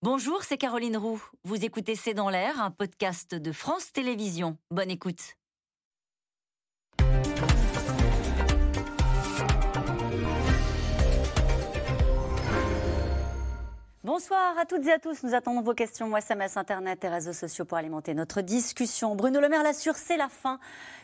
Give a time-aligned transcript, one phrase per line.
[0.00, 1.20] Bonjour, c'est Caroline Roux.
[1.42, 4.56] Vous écoutez C'est dans l'air, un podcast de France Télévisions.
[4.70, 5.34] Bonne écoute.
[14.04, 15.24] Bonsoir à toutes et à tous.
[15.24, 19.16] Nous attendons vos questions, SMS, Internet et réseaux sociaux pour alimenter notre discussion.
[19.16, 20.60] Bruno Le Maire l'assure, c'est la fin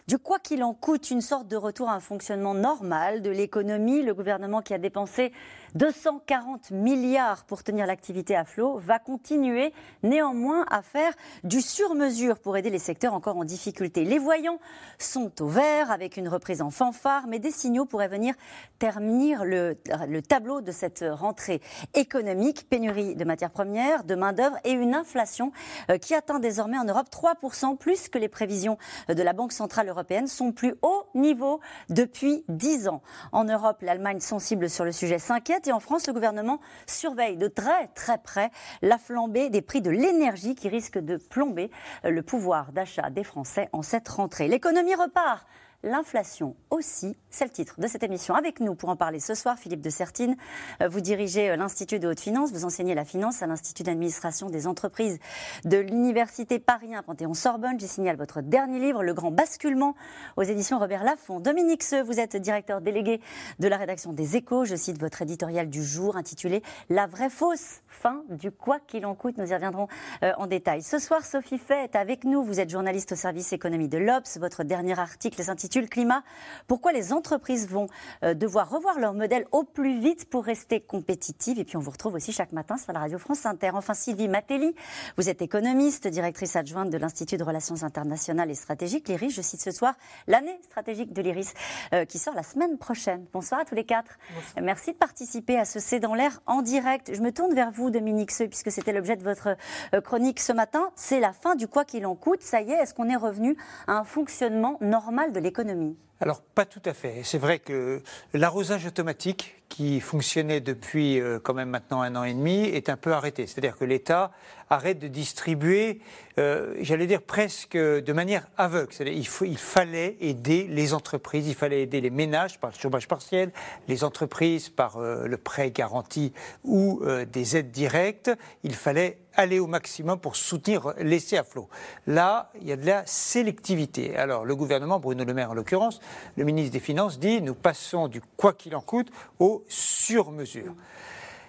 [0.07, 4.03] du quoi qu'il en coûte, une sorte de retour à un fonctionnement normal de l'économie.
[4.03, 5.32] Le gouvernement qui a dépensé
[5.77, 9.72] 240 milliards pour tenir l'activité à flot va continuer
[10.03, 14.04] néanmoins à faire du sur-mesure pour aider les secteurs encore en difficulté.
[14.04, 14.58] Les voyants
[14.99, 18.35] sont au vert avec une reprise en fanfare, mais des signaux pourraient venir
[18.79, 21.63] terminer le, le tableau de cette rentrée
[21.94, 22.68] économique.
[22.68, 25.50] Pénurie de matières premières, de main-d'œuvre et une inflation
[25.91, 28.77] euh, qui atteint désormais en Europe 3% plus que les prévisions
[29.08, 33.02] de la Banque centrale européenne, son plus haut niveau depuis 10 ans.
[33.33, 37.48] En Europe, l'Allemagne sensible sur le sujet s'inquiète et en France, le gouvernement surveille de
[37.48, 38.50] très très près
[38.83, 41.70] la flambée des prix de l'énergie qui risque de plomber
[42.02, 44.48] le pouvoir d'achat des Français en cette rentrée.
[44.48, 45.46] L'économie repart
[45.84, 48.34] L'inflation aussi, c'est le titre de cette émission.
[48.34, 50.34] Avec nous pour en parler ce soir, Philippe de Sertine.
[50.80, 54.48] Euh, vous dirigez euh, l'Institut de haute finance, vous enseignez la finance à l'Institut d'administration
[54.48, 55.18] des entreprises
[55.66, 57.78] de l'Université Paris 1 Panthéon-Sorbonne.
[57.78, 59.94] J'y signale votre dernier livre, Le Grand Basculement,
[60.38, 61.38] aux éditions Robert Laffont.
[61.38, 63.20] Dominique Seux, vous êtes directeur délégué
[63.58, 64.64] de la rédaction des Échos.
[64.64, 69.14] Je cite votre éditorial du jour intitulé La vraie fausse fin du quoi qu'il en
[69.14, 69.36] coûte.
[69.36, 69.88] Nous y reviendrons
[70.22, 70.82] euh, en détail.
[70.82, 72.42] Ce soir, Sophie Fay est avec nous.
[72.42, 74.38] Vous êtes journaliste au service économie de l'Obs.
[74.38, 76.22] Votre dernier article s'intitule le climat.
[76.67, 77.86] Pourquoi les entreprises vont
[78.22, 81.58] euh, devoir revoir leur modèle au plus vite pour rester compétitives?
[81.58, 83.70] Et puis on vous retrouve aussi chaque matin sur la radio France Inter.
[83.75, 84.75] Enfin, Sylvie Matelli,
[85.16, 89.31] vous êtes économiste, directrice adjointe de l'Institut de Relations internationales et stratégiques, l'IRIS.
[89.31, 89.94] Je cite ce soir
[90.27, 91.55] l'année stratégique de l'IRIS
[91.92, 93.27] euh, qui sort la semaine prochaine.
[93.33, 94.19] Bonsoir à tous les quatre.
[94.61, 97.14] Merci de participer à ce C'est dans l'air en direct.
[97.14, 99.56] Je me tourne vers vous, Dominique Seux, puisque c'était l'objet de votre
[99.94, 100.91] euh, chronique ce matin.
[100.94, 102.42] C'est la fin du quoi qu'il en coûte.
[102.42, 105.63] Ça y est, est-ce qu'on est revenu à un fonctionnement normal de l'économie?
[105.64, 107.22] l'économie alors, pas tout à fait.
[107.25, 108.00] C'est vrai que
[108.32, 112.97] l'arrosage automatique qui fonctionnait depuis euh, quand même maintenant un an et demi est un
[112.97, 113.48] peu arrêté.
[113.48, 114.30] C'est-à-dire que l'État
[114.70, 116.00] arrête de distribuer,
[116.38, 118.92] euh, j'allais dire presque de manière aveugle.
[119.08, 123.08] Il, faut, il fallait aider les entreprises, il fallait aider les ménages par le chômage
[123.08, 123.50] partiel,
[123.88, 126.32] les entreprises par euh, le prêt garanti
[126.62, 128.30] ou des aides directes.
[128.62, 131.69] Il fallait aller au maximum pour soutenir, laisser à flot.
[132.06, 134.16] Là, il y a de la sélectivité.
[134.16, 136.00] Alors, le gouvernement, Bruno Le Maire en l'occurrence,
[136.37, 140.75] le ministre des Finances dit nous passons du quoi qu'il en coûte au sur-mesure.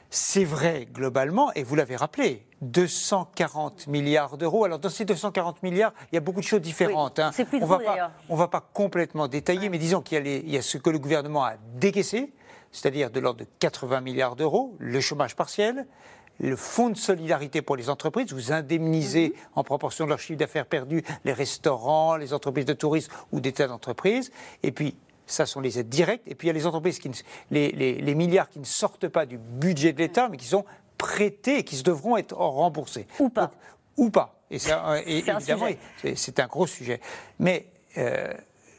[0.10, 4.64] C'est vrai globalement, et vous l'avez rappelé, 240 milliards d'euros.
[4.64, 7.20] Alors dans ces 240 milliards, il y a beaucoup de choses différentes.
[7.20, 7.32] Hein.
[7.32, 10.90] plus on ne va pas complètement détailler, mais disons qu'il y, y, a ce que
[10.90, 12.32] le gouvernement a décaissé,
[12.72, 15.86] c'est-à-dire de l'ordre de 80 milliards d'euros, le chômage partiel,
[16.40, 19.36] le fonds de solidarité pour les entreprises, vous indemnisez mhm.
[19.56, 23.54] en proportion de leur chiffre d'affaires perdu les restaurants, les entreprises de tourisme ou des
[23.54, 24.32] tas d'entreprises.
[24.64, 24.96] Et puis,
[25.28, 26.24] ça sont les aides directes.
[26.28, 27.10] Et puis, il y a les entreprises, qui
[27.52, 30.66] les, milliards qui ne sortent pas du budget de l'État, mais qui sont
[30.98, 33.08] prêtés et qui devront être remboursés.
[33.20, 33.52] Ou pas.
[33.98, 34.40] ou pas.
[34.52, 34.58] Et,
[35.08, 35.68] évidemment,
[36.16, 37.00] c'est un gros sujet.
[37.40, 37.68] Mais.
[37.98, 38.34] Euh,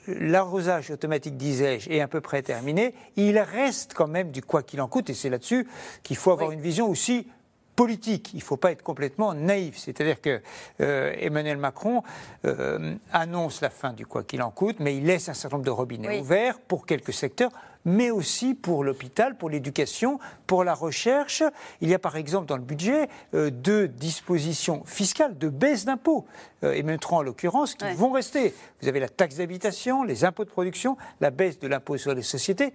[0.09, 2.95] l'arrosage automatique, disais-je, est à peu près terminé.
[3.17, 5.67] Il reste quand même du quoi qu'il en coûte, et c'est là-dessus
[6.03, 7.27] qu'il faut avoir une vision aussi
[7.77, 8.31] politique.
[8.33, 9.77] Il ne faut pas être complètement naïf.
[9.77, 10.41] C'est-à-dire que
[10.81, 12.03] euh, Emmanuel Macron
[12.45, 15.67] euh, annonce la fin du quoi qu'il en coûte, mais il laisse un certain nombre
[15.67, 17.53] de robinets ouverts pour quelques secteurs
[17.89, 21.45] mais aussi pour l'hôpital, pour l'éducation, pour la recherche.
[21.81, 26.27] Il y a par exemple dans le budget euh, deux dispositions fiscales de baisse d'impôts,
[26.65, 28.53] et même trois en l'occurrence, qui vont rester.
[28.83, 32.23] Vous avez la taxe d'habitation, les impôts de production, la baisse de l'impôt sur les
[32.23, 32.73] sociétés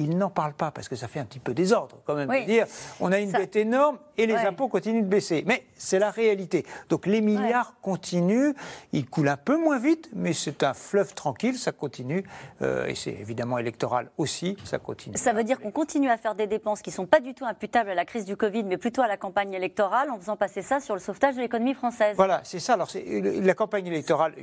[0.00, 2.46] il n'en parle pas parce que ça fait un petit peu désordre quand même de
[2.46, 2.66] dire
[3.00, 5.44] on a une dette énorme et les impôts continuent de baisser.
[5.46, 6.66] Mais c'est la réalité.
[6.88, 8.52] Donc les milliards continuent,
[8.92, 12.24] ils coulent un peu moins vite, mais c'est un fleuve tranquille, ça continue
[12.62, 15.16] euh, et c'est évidemment électoral aussi, ça continue.
[15.16, 17.44] Ça veut dire qu'on continue à faire des dépenses qui ne sont pas du tout
[17.44, 20.62] imputables à la crise du Covid, mais plutôt à la campagne électorale en faisant passer
[20.62, 22.14] ça sur le sauvetage de l'économie française.
[22.16, 22.74] Voilà, c'est ça.
[22.74, 24.34] Alors la campagne électorale,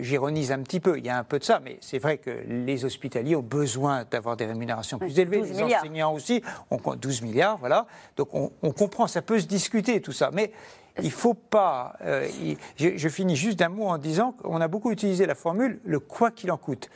[0.00, 2.30] j'ironise un petit peu, il y a un peu de ça, mais c'est vrai que
[2.48, 7.58] les hospitaliers ont besoin d'avoir des rémunérations plus élevés, les enseignants aussi, on, 12 milliards,
[7.58, 7.86] voilà.
[8.16, 10.52] Donc on, comprend, ça peut se discuter tout ça, mais
[10.98, 11.96] il ne faut pas.
[12.02, 12.28] Euh,
[12.76, 16.30] je, finis juste d'un mot en disant qu'on a beaucoup utilisé la formule le quoi
[16.30, 16.88] qu'il en coûte.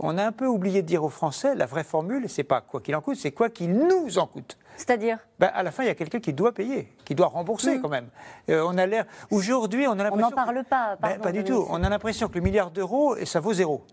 [0.00, 2.80] On a un peu oublié de dire aux Français la vraie formule, c'est pas quoi
[2.80, 4.56] qu'il en coûte, c'est quoi qu'il nous en coûte.
[4.76, 5.18] C'est-à-dire?
[5.40, 7.82] Ben, À la fin, il y a quelqu'un qui doit payer, qui doit rembourser mmh.
[7.82, 8.08] quand même.
[8.48, 9.06] Euh, on a l'air.
[9.30, 10.26] Aujourd'hui, on a l'impression.
[10.26, 10.96] On n'en parle pas.
[11.00, 11.66] Ben, pas du tout.
[11.68, 13.84] On a l'impression que le milliard d'euros, ça vaut zéro.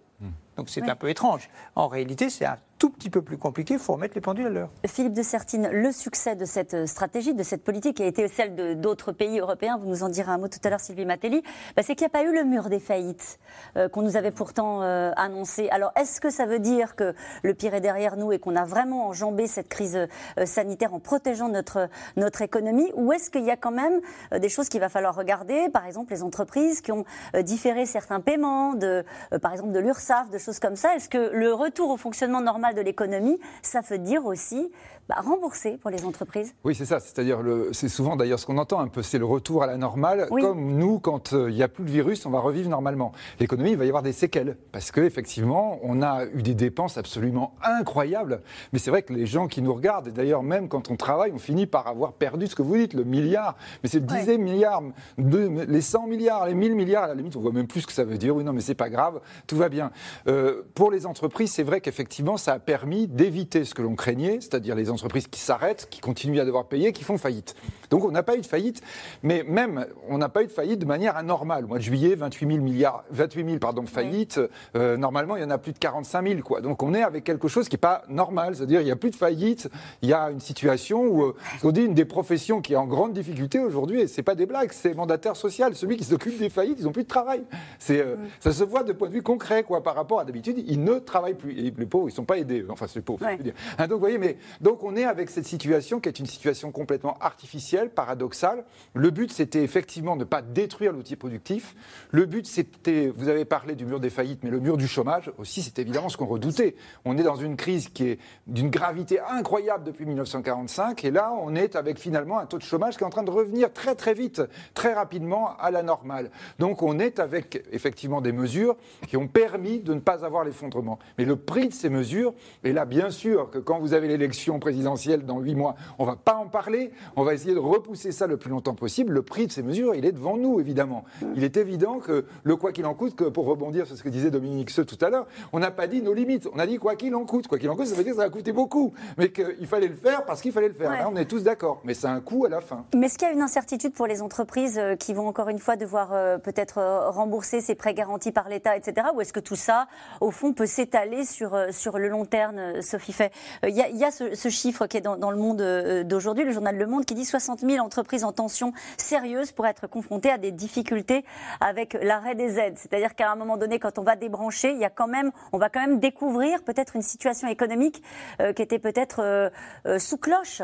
[0.57, 1.49] Donc c'est un peu étrange.
[1.75, 4.49] En réalité, c'est un tout petit peu plus compliqué, il faut remettre les pendules à
[4.49, 4.69] l'heure.
[4.85, 8.79] Philippe de Sertine, le succès de cette stratégie, de cette politique, qui a été celle
[8.79, 11.41] d'autres pays européens, vous nous en direz un mot tout à l'heure, Sylvie Matelli,
[11.75, 13.39] bah, c'est qu'il n'y a pas eu le mur des faillites
[13.77, 15.69] euh, qu'on nous avait pourtant euh, annoncé.
[15.69, 18.65] Alors, est-ce que ça veut dire que le pire est derrière nous et qu'on a
[18.65, 19.95] vraiment enjambé cette crise
[20.37, 22.91] euh, sanitaire en protégeant notre, notre économie?
[22.95, 24.01] Ou est-ce qu'il y a quand même
[24.37, 25.69] des choses qu'il va falloir regarder?
[25.69, 27.05] Par exemple, les entreprises qui ont
[27.41, 29.05] différé certains paiements, de,
[29.41, 30.95] par exemple de l'URSSAF, de comme ça.
[30.95, 34.71] Est-ce que le retour au fonctionnement normal de l'économie, ça veut dire aussi
[35.07, 36.55] bah, rembourser pour les entreprises.
[36.63, 36.99] Oui, c'est ça.
[36.99, 37.39] C'est-à-dire,
[37.73, 40.27] c'est souvent d'ailleurs ce qu'on entend un peu, c'est le retour à la normale.
[40.29, 43.11] Comme nous, quand euh, il n'y a plus de virus, on va revivre normalement.
[43.39, 44.57] L'économie, il va y avoir des séquelles.
[44.71, 48.41] Parce qu'effectivement, on a eu des dépenses absolument incroyables.
[48.73, 51.31] Mais c'est vrai que les gens qui nous regardent, et d'ailleurs même quand on travaille,
[51.31, 53.55] on finit par avoir perdu ce que vous dites, le milliard.
[53.83, 54.81] Mais c'est le dixième milliard,
[55.19, 57.93] les 100 milliards, les 1000 milliards, à la limite, on voit même plus ce que
[57.93, 58.35] ça veut dire.
[58.35, 59.91] Oui, non, mais c'est pas grave, tout va bien.
[60.27, 64.39] Euh, pour les entreprises, c'est vrai qu'effectivement, ça a permis d'éviter ce que l'on craignait,
[64.41, 64.94] c'est-à-dire les entreprises
[65.31, 67.56] qui s'arrêtent, qui continuent à devoir payer, qui font faillite.
[67.89, 68.81] Donc on n'a pas eu de faillite,
[69.23, 71.65] mais même on n'a pas eu de faillite de manière anormale.
[71.65, 74.39] Au mois de juillet, 28 000 milliards, 28 000 pardon faillites.
[74.75, 76.61] Euh, normalement, il y en a plus de 45 000 quoi.
[76.61, 79.11] Donc on est avec quelque chose qui n'est pas normal, c'est-à-dire il n'y a plus
[79.11, 79.69] de faillite.
[80.01, 82.87] Il y a une situation où euh, on dit une des professions qui est en
[82.87, 86.49] grande difficulté aujourd'hui, et c'est pas des blagues, c'est mandataire social, celui qui s'occupe des
[86.49, 87.43] faillites, ils n'ont plus de travail.
[87.79, 90.63] C'est euh, ça se voit de point de vue concret quoi par rapport à d'habitude,
[90.67, 91.51] ils ne travaillent plus.
[91.51, 92.65] Et les pauvres, ils sont pas aidés.
[92.69, 93.25] Enfin, c'est les pauvres.
[93.25, 96.71] Hein, donc vous voyez, mais donc on est avec cette situation qui est une situation
[96.71, 98.65] complètement artificielle, paradoxale.
[98.93, 101.75] Le but, c'était effectivement de ne pas détruire l'outil productif.
[102.11, 105.31] Le but, c'était, vous avez parlé du mur des faillites, mais le mur du chômage
[105.37, 106.75] aussi, c'est évidemment ce qu'on redoutait.
[107.05, 111.55] On est dans une crise qui est d'une gravité incroyable depuis 1945, et là, on
[111.55, 114.13] est avec finalement un taux de chômage qui est en train de revenir très très
[114.13, 114.41] vite,
[114.73, 116.31] très rapidement à la normale.
[116.59, 118.75] Donc on est avec effectivement des mesures
[119.07, 120.99] qui ont permis de ne pas avoir l'effondrement.
[121.17, 122.33] Mais le prix de ces mesures,
[122.63, 125.75] et là bien sûr que quand vous avez l'élection présidentielle dans huit mois.
[125.99, 126.91] On ne va pas en parler.
[127.15, 129.13] On va essayer de repousser ça le plus longtemps possible.
[129.13, 131.06] Le prix de ces mesures, il est devant nous, évidemment.
[131.35, 134.09] Il est évident que le quoi qu'il en coûte, que pour rebondir sur ce que
[134.09, 136.47] disait Dominique Seux tout à l'heure, on n'a pas dit nos limites.
[136.53, 137.47] On a dit quoi qu'il en coûte.
[137.47, 138.94] Quoi qu'il en coûte, ça veut dire que ça va coûter beaucoup.
[139.17, 140.91] Mais qu'il fallait le faire parce qu'il fallait le faire.
[140.91, 141.81] Là, on est tous d'accord.
[141.83, 142.85] Mais c'est un coût à la fin.
[142.95, 145.59] Mais est-ce qu'il y a une incertitude pour les entreprises euh, qui vont encore une
[145.59, 149.07] fois devoir euh, peut-être euh, rembourser ces prêts garantis par l'État, etc.
[149.15, 149.88] Ou est-ce que tout ça,
[150.21, 153.31] au fond, peut s'étaler sur, sur le long terme, Sophie Fait
[153.67, 155.62] Il y, a, ce, ce chiffre qui est dans, le monde
[156.03, 159.87] d'aujourd'hui, le journal Le Monde, qui dit 60 000 entreprises en tension sérieuse pour être
[159.87, 161.25] confrontées à des difficultés
[161.61, 162.77] avec l'arrêt des aides.
[162.77, 165.57] C'est-à-dire qu'à un moment donné, quand on va débrancher, il y a quand même, on
[165.57, 168.03] va quand même découvrir peut-être une situation économique
[168.41, 170.61] euh, qui était peut-être euh, sous cloche.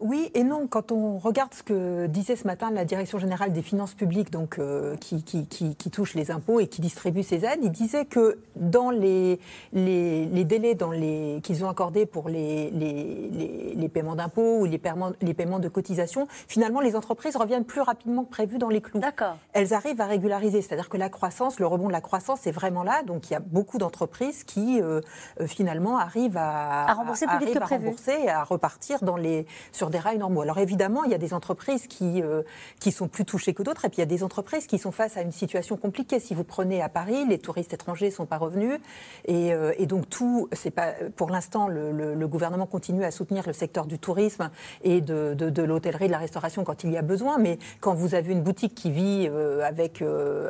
[0.00, 0.66] Oui et non.
[0.66, 4.58] Quand on regarde ce que disait ce matin la Direction générale des finances publiques, donc,
[4.58, 8.04] euh, qui, qui, qui, qui, touche les impôts et qui distribue ces aides, il disait
[8.04, 9.38] que dans les,
[9.72, 10.76] les, les délais
[11.42, 16.26] qu'ils ont accordés pour les, les paiements d'impôts ou les paiements, les paiements de cotisation,
[16.48, 19.00] finalement, les entreprises reviennent plus rapidement que prévu dans les clous.
[19.00, 19.36] D'accord.
[19.52, 22.82] Elles arrivent à régulariser, c'est-à-dire que la croissance, le rebond de la croissance est vraiment
[22.82, 23.02] là.
[23.02, 25.00] Donc, il y a beaucoup d'entreprises qui, euh,
[25.40, 27.94] euh, finalement, arrivent à, à rembourser plus vite que prévu.
[28.08, 30.42] et à repartir dans les, sur des rails normaux.
[30.42, 32.42] Alors évidemment, il y a des entreprises qui, euh,
[32.80, 34.92] qui sont plus touchées que d'autres, et puis il y a des entreprises qui sont
[34.92, 36.20] face à une situation compliquée.
[36.20, 38.78] Si vous prenez à Paris, les touristes étrangers ne sont pas revenus,
[39.24, 43.44] et, euh, et donc tout, c'est pas, pour l'instant, le, le, gouvernement continue à soutenir
[43.46, 44.50] le secteur du tourisme
[44.82, 47.94] et de, de, de l'hôtellerie, de la restauration quand il y a besoin, mais quand
[47.94, 50.02] vous avez une boutique qui vit euh, avec,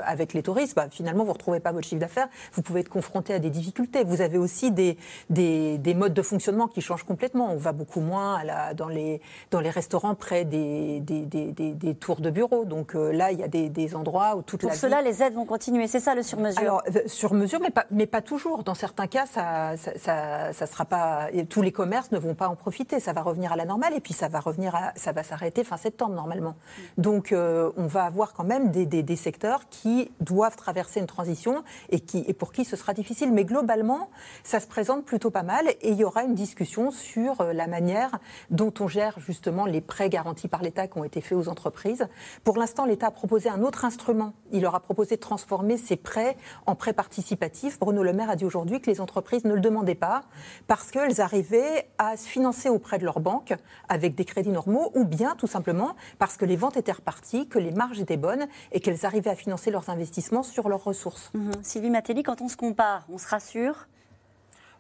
[0.05, 2.89] avec les touristes, bah, finalement, vous ne retrouvez pas votre chiffre d'affaires, vous pouvez être
[2.89, 4.05] confronté à des difficultés.
[4.05, 4.97] Vous avez aussi des,
[5.31, 7.53] des, des modes de fonctionnement qui changent complètement.
[7.53, 12.21] On va beaucoup moins à la, dans les dans les restaurants près des, des, tours
[12.21, 12.65] de bureaux.
[12.65, 15.35] Donc euh, là, il y a des, endroits où toute Pour la cela, les aides
[15.35, 18.65] vont continuer, c'est ça le sur-mesure Alors, euh, sur-mesure, mais pas, mais pas toujours.
[18.65, 21.29] Dans certains cas, ça, ça, ça, sera pas.
[21.49, 23.01] Tous les commerces ne vont pas en profiter.
[23.01, 25.65] Ça va revenir à la normale et puis ça va revenir à, ça va s'arrêter
[25.65, 26.57] fin septembre normalement.
[26.99, 32.01] Donc euh, on va avoir quand même des, secteurs qui doivent traverser une transition et,
[32.01, 33.33] qui, et pour qui ce sera difficile.
[33.33, 34.11] Mais globalement,
[34.43, 38.19] ça se présente plutôt pas mal et il y aura une discussion sur la manière
[38.51, 42.07] dont on gère justement les prêts garantis par l'État qui ont été faits aux entreprises.
[42.43, 44.33] Pour l'instant, l'État a proposé un autre instrument.
[44.53, 47.79] Il leur a proposé de transformer ces prêts en prêts participatifs.
[47.79, 50.23] Bruno Le Maire a dit aujourd'hui que les entreprises ne le demandaient pas
[50.67, 53.55] parce qu'elles arrivaient à se financer auprès de leurs banques
[53.89, 57.59] avec des crédits normaux ou bien tout simplement parce que les ventes étaient reparties, que
[57.59, 61.31] les marges étaient bonnes et qu'elles arrivaient à financer leurs investissements sur leurs ressources.
[61.35, 61.51] Mmh.
[61.63, 63.87] Sylvie Matéli, quand on se compare, on se rassure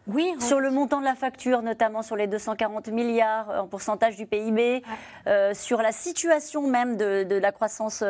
[0.06, 0.34] Oui.
[0.38, 4.82] Sur le montant de la facture, notamment sur les 240 milliards en pourcentage du PIB,
[5.54, 8.04] sur la situation même de, la croissance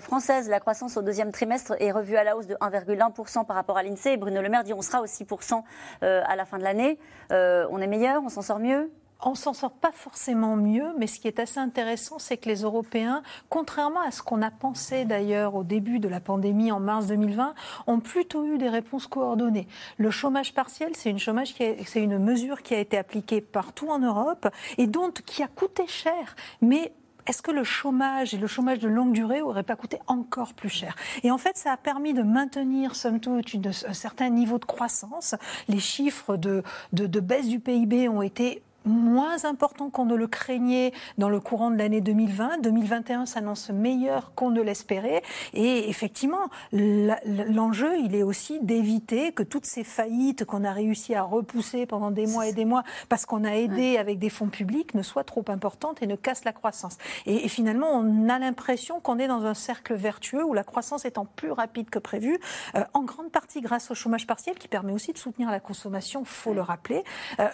[0.00, 0.48] française.
[0.48, 3.82] La croissance au deuxième trimestre est revue à la hausse de 1,1% par rapport à
[3.82, 4.16] l'INSEE.
[4.16, 5.62] Bruno Le Maire dit on sera au 6%
[6.02, 6.98] à la fin de l'année.
[7.30, 8.90] on est meilleur, on s'en sort mieux?
[9.22, 12.62] On s'en sort pas forcément mieux, mais ce qui est assez intéressant, c'est que les
[12.62, 17.06] Européens, contrairement à ce qu'on a pensé d'ailleurs au début de la pandémie en mars
[17.06, 17.54] 2020,
[17.86, 19.68] ont plutôt eu des réponses coordonnées.
[19.96, 21.54] Le chômage partiel, c'est une, chômage
[21.86, 25.86] c'est une mesure qui a été appliquée partout en Europe et dont qui a coûté
[25.86, 26.92] cher, mais
[27.26, 30.68] est-ce que le chômage et le chômage de longue durée n'auraient pas coûté encore plus
[30.68, 30.94] cher?
[31.24, 35.34] Et en fait, ça a permis de maintenir, somme toute, un certain niveau de croissance.
[35.68, 40.92] Les chiffres de, de baisse du PIB ont été moins important qu'on ne le craignait
[41.18, 42.62] dans le courant de l'année 2020.
[42.62, 45.22] 2021 s'annonce meilleur qu'on ne l'espérait.
[45.52, 51.22] Et effectivement, l'enjeu, il est aussi d'éviter que toutes ces faillites qu'on a réussi à
[51.22, 54.94] repousser pendant des mois et des mois parce qu'on a aidé avec des fonds publics
[54.94, 56.98] ne soient trop importantes et ne cassent la croissance.
[57.26, 61.24] Et, finalement, on a l'impression qu'on est dans un cercle vertueux où la croissance étant
[61.24, 62.38] plus rapide que prévu,
[62.74, 66.24] euh, en grande partie grâce au chômage partiel qui permet aussi de soutenir la consommation,
[66.24, 67.04] faut le rappeler.
[67.40, 67.48] Euh,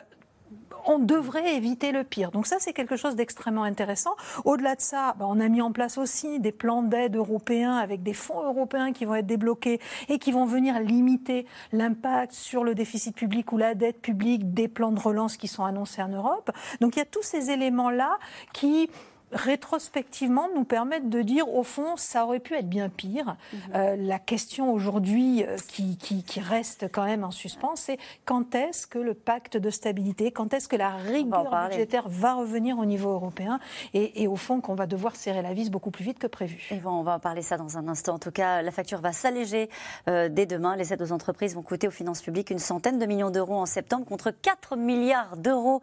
[0.87, 2.31] on devrait éviter le pire.
[2.31, 4.15] Donc ça, c'est quelque chose d'extrêmement intéressant.
[4.45, 8.03] Au-delà de ça, bah, on a mis en place aussi des plans d'aide européens avec
[8.03, 12.75] des fonds européens qui vont être débloqués et qui vont venir limiter l'impact sur le
[12.75, 16.51] déficit public ou la dette publique des plans de relance qui sont annoncés en Europe.
[16.81, 18.19] Donc il y a tous ces éléments-là
[18.53, 18.91] qui
[19.33, 23.37] rétrospectivement nous permettent de dire au fond ça aurait pu être bien pire.
[23.53, 23.61] Mhm.
[23.75, 28.87] Euh, la question aujourd'hui euh, qui, qui, reste quand même en suspens, c'est quand est-ce
[28.87, 33.11] que le pacte de stabilité, quand est-ce que la rigueur budgétaire va revenir au niveau
[33.11, 33.61] européen
[33.95, 36.67] et, au fond qu'on va devoir serrer la vis beaucoup plus vite que prévu.
[36.71, 38.15] Et on va en parler ça dans un instant.
[38.15, 39.69] En tout cas, la facture va s'alléger
[40.09, 40.77] euh, dès demain.
[40.77, 43.67] Les aides aux entreprises vont coûter aux finances publiques une centaine de millions d'euros en
[43.67, 45.81] septembre contre 4 milliards d'euros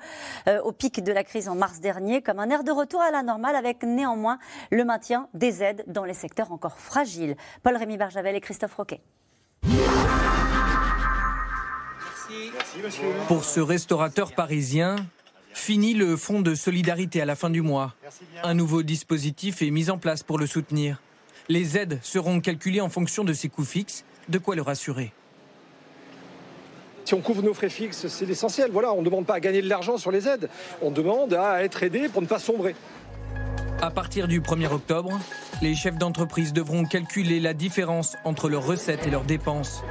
[0.64, 3.24] au pic de la crise en mars dernier, comme un air de retour à la
[3.40, 4.38] norme avec néanmoins
[4.72, 7.36] le maintien des aides dans les secteurs encore fragiles.
[7.64, 9.02] Paul-Rémy Barjavel et Christophe Roquet.
[13.28, 14.98] Pour ce restaurateur parisien,
[15.54, 17.96] fini le fonds de solidarité à la fin du mois.
[18.44, 21.02] Un nouveau dispositif est mis en place pour le soutenir.
[21.48, 25.12] Les aides seront calculées en fonction de ses coûts fixes, de quoi le rassurer.
[27.06, 28.70] Si on couvre nos frais fixes, c'est l'essentiel.
[28.72, 30.48] Voilà, on ne demande pas à gagner de l'argent sur les aides,
[30.80, 32.76] on demande à être aidé pour ne pas sombrer.
[33.82, 35.18] À partir du 1er octobre,
[35.62, 39.84] les chefs d'entreprise devront calculer la différence entre leurs recettes et leurs dépenses.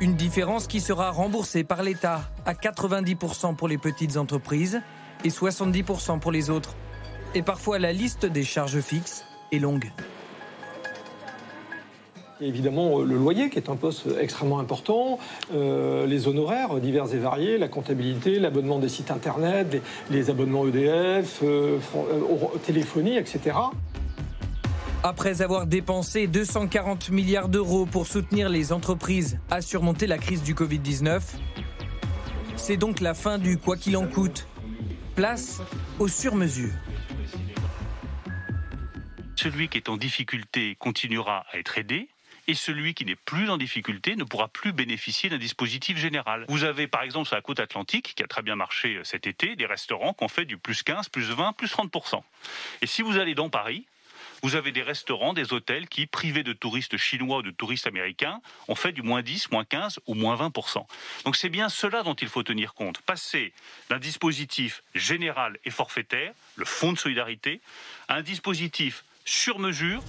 [0.00, 4.82] Une différence qui sera remboursée par l'État à 90% pour les petites entreprises
[5.24, 6.74] et 70% pour les autres.
[7.36, 9.92] Et parfois la liste des charges fixes est longue.
[12.40, 15.18] Évidemment euh, le loyer qui est un poste extrêmement important,
[15.54, 21.40] euh, les honoraires divers et variés, la comptabilité, l'abonnement des sites internet, les, abonnements EDF,
[21.42, 21.78] euh,
[22.66, 23.56] téléphonie, etc.
[25.02, 30.54] Après avoir dépensé 240 milliards d'euros pour soutenir les entreprises à surmonter la crise du
[30.54, 31.22] Covid-19,
[32.56, 34.46] c'est donc la fin du quoi qu'il en coûte.
[35.14, 35.62] Place
[35.98, 36.74] aux sur-mesures.
[39.36, 42.08] Celui qui est en difficulté continuera à être aidé,
[42.48, 46.44] et celui qui n'est plus en difficulté ne pourra plus bénéficier d'un dispositif général.
[46.48, 49.26] Vous avez par exemple sur la côte atlantique, qui a très bien marché euh, cet
[49.26, 52.22] été, des restaurants qui ont fait du plus 15, plus 20, plus 30%.
[52.82, 53.86] Et si vous allez dans Paris,
[54.42, 58.40] vous avez des restaurants, des hôtels qui, privés de touristes chinois ou de touristes américains,
[58.68, 60.86] ont fait du moins 10, moins 15 ou moins 20%.
[61.24, 63.00] Donc c'est bien cela dont il faut tenir compte.
[63.02, 63.52] Passer
[63.88, 67.60] d'un dispositif général et forfaitaire, le fonds de solidarité,
[68.08, 70.02] à un dispositif sur mesure.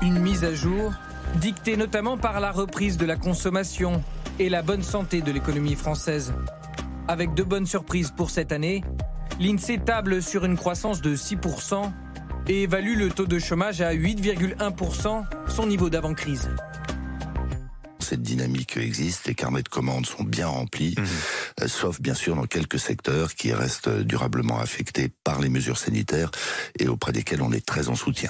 [0.00, 0.92] Une mise à jour
[1.36, 4.02] dictée notamment par la reprise de la consommation
[4.38, 6.34] et la bonne santé de l'économie française.
[7.08, 8.82] Avec de bonnes surprises pour cette année,
[9.40, 11.90] l'INSEE table sur une croissance de 6%
[12.48, 16.50] et évalue le taux de chômage à 8,1%, son niveau d'avant-crise
[18.12, 21.06] cette dynamique existe, les carnets de commandes sont bien remplis, mhm.
[21.62, 26.30] euh, sauf bien sûr dans quelques secteurs qui restent durablement affectés par les mesures sanitaires
[26.78, 28.28] et auprès desquels on est très en soutien.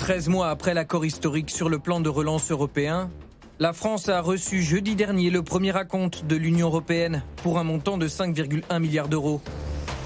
[0.00, 3.10] 13 mois après l'accord historique sur le plan de relance européen,
[3.58, 7.98] la France a reçu jeudi dernier le premier raconte de l'Union européenne pour un montant
[7.98, 9.42] de 5,1 milliards d'euros.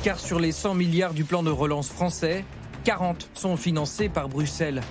[0.03, 2.45] Car sur les 100 milliards du plan de relance français,
[2.83, 4.83] 40 sont financés par Bruxelles.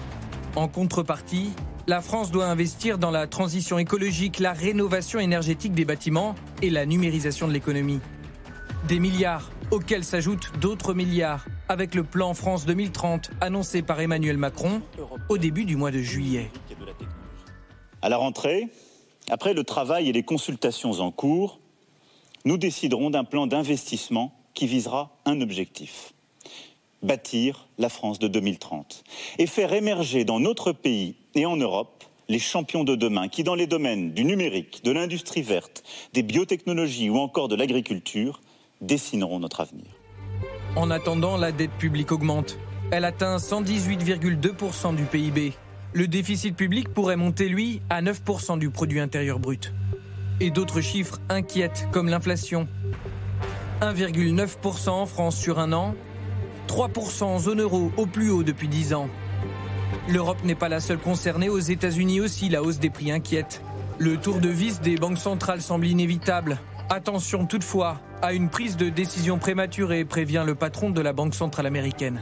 [0.55, 1.51] En contrepartie,
[1.85, 6.85] la France doit investir dans la transition écologique, la rénovation énergétique des bâtiments et la
[6.85, 7.99] numérisation de l'économie.
[8.87, 14.81] Des milliards auxquels s'ajoutent d'autres milliards avec le plan France 2030 annoncé par Emmanuel Macron
[15.29, 16.51] au début du mois de juillet.
[18.01, 18.67] À la rentrée,
[19.29, 21.59] après le travail et les consultations en cours,
[22.45, 26.13] nous déciderons d'un plan d'investissement qui visera un objectif
[27.03, 29.03] bâtir la France de 2030
[29.37, 33.55] et faire émerger dans notre pays et en Europe les champions de demain qui, dans
[33.55, 38.41] les domaines du numérique, de l'industrie verte, des biotechnologies ou encore de l'agriculture,
[38.81, 39.92] dessineront notre avenir.
[40.75, 42.57] En attendant, la dette publique augmente.
[42.91, 45.53] Elle atteint 118,2% du PIB.
[45.93, 49.71] Le déficit public pourrait monter, lui, à 9% du produit intérieur brut.
[50.39, 52.67] Et d'autres chiffres inquiètent, comme l'inflation.
[53.81, 55.93] 1,9% en France sur un an,
[56.67, 59.09] 3% en zone euro au plus haut depuis 10 ans.
[60.09, 63.61] L'Europe n'est pas la seule concernée, aux États-Unis aussi la hausse des prix inquiète.
[63.99, 66.57] Le tour de vis des banques centrales semble inévitable.
[66.93, 71.65] Attention toutefois à une prise de décision prématurée, prévient le patron de la Banque centrale
[71.65, 72.21] américaine.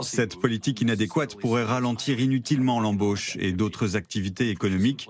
[0.00, 5.06] Cette politique inadéquate pourrait ralentir inutilement l'embauche et d'autres activités économiques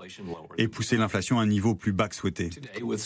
[0.57, 2.49] et pousser l'inflation à un niveau plus bas que souhaité.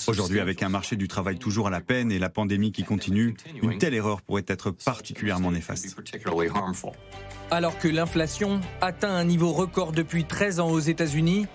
[0.07, 3.35] Aujourd'hui, avec un marché du travail toujours à la peine et la pandémie qui continue,
[3.61, 5.95] une telle erreur pourrait être particulièrement néfaste.
[7.51, 11.45] Alors que l'inflation atteint un niveau record depuis 13 ans aux États-Unis,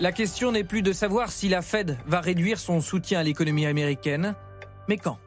[0.00, 3.66] la question n'est plus de savoir si la Fed va réduire son soutien à l'économie
[3.66, 4.34] américaine,
[4.88, 5.18] mais quand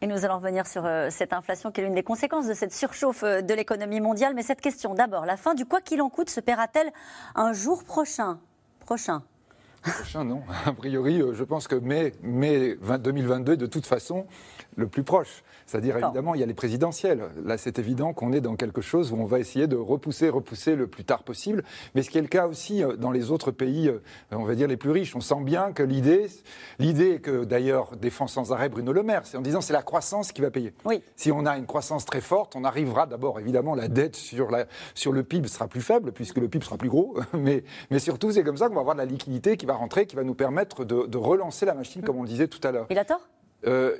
[0.00, 2.74] et nous allons revenir sur euh, cette inflation qui est l'une des conséquences de cette
[2.74, 4.34] surchauffe euh, de l'économie mondiale.
[4.34, 6.92] Mais cette question, d'abord, la fin du quoi qu'il en coûte se paiera-t-elle
[7.34, 8.38] un jour prochain?
[8.80, 9.22] Prochain.
[9.80, 10.42] Prochain, non.
[10.66, 14.26] A priori, euh, je pense que mai, mai 2022, de toute façon,
[14.76, 15.42] le plus proche.
[15.66, 17.22] C'est-à-dire, évidemment, il y a les présidentielles.
[17.44, 20.76] Là, c'est évident qu'on est dans quelque chose où on va essayer de repousser, repousser
[20.76, 21.64] le plus tard possible.
[21.94, 24.00] Mais ce qui est le cas aussi euh, dans les autres pays, euh,
[24.30, 25.16] on va dire les plus riches.
[25.16, 26.26] On sent bien que l'idée,
[26.78, 30.32] l'idée que d'ailleurs défend sans arrêt Bruno Le Maire, c'est en disant c'est la croissance
[30.32, 30.74] qui va payer.
[30.84, 31.02] Oui.
[31.16, 34.66] Si on a une croissance très forte, on arrivera d'abord, évidemment, la dette sur, la,
[34.94, 37.16] sur le PIB sera plus faible, puisque le PIB sera plus gros.
[37.34, 40.06] Mais, mais surtout, c'est comme ça qu'on va avoir de la liquidité qui va rentrer,
[40.06, 42.72] qui va nous permettre de, de relancer la machine, comme on le disait tout à
[42.72, 42.86] l'heure.
[42.88, 43.28] Il a tort?
[43.66, 43.96] Euh,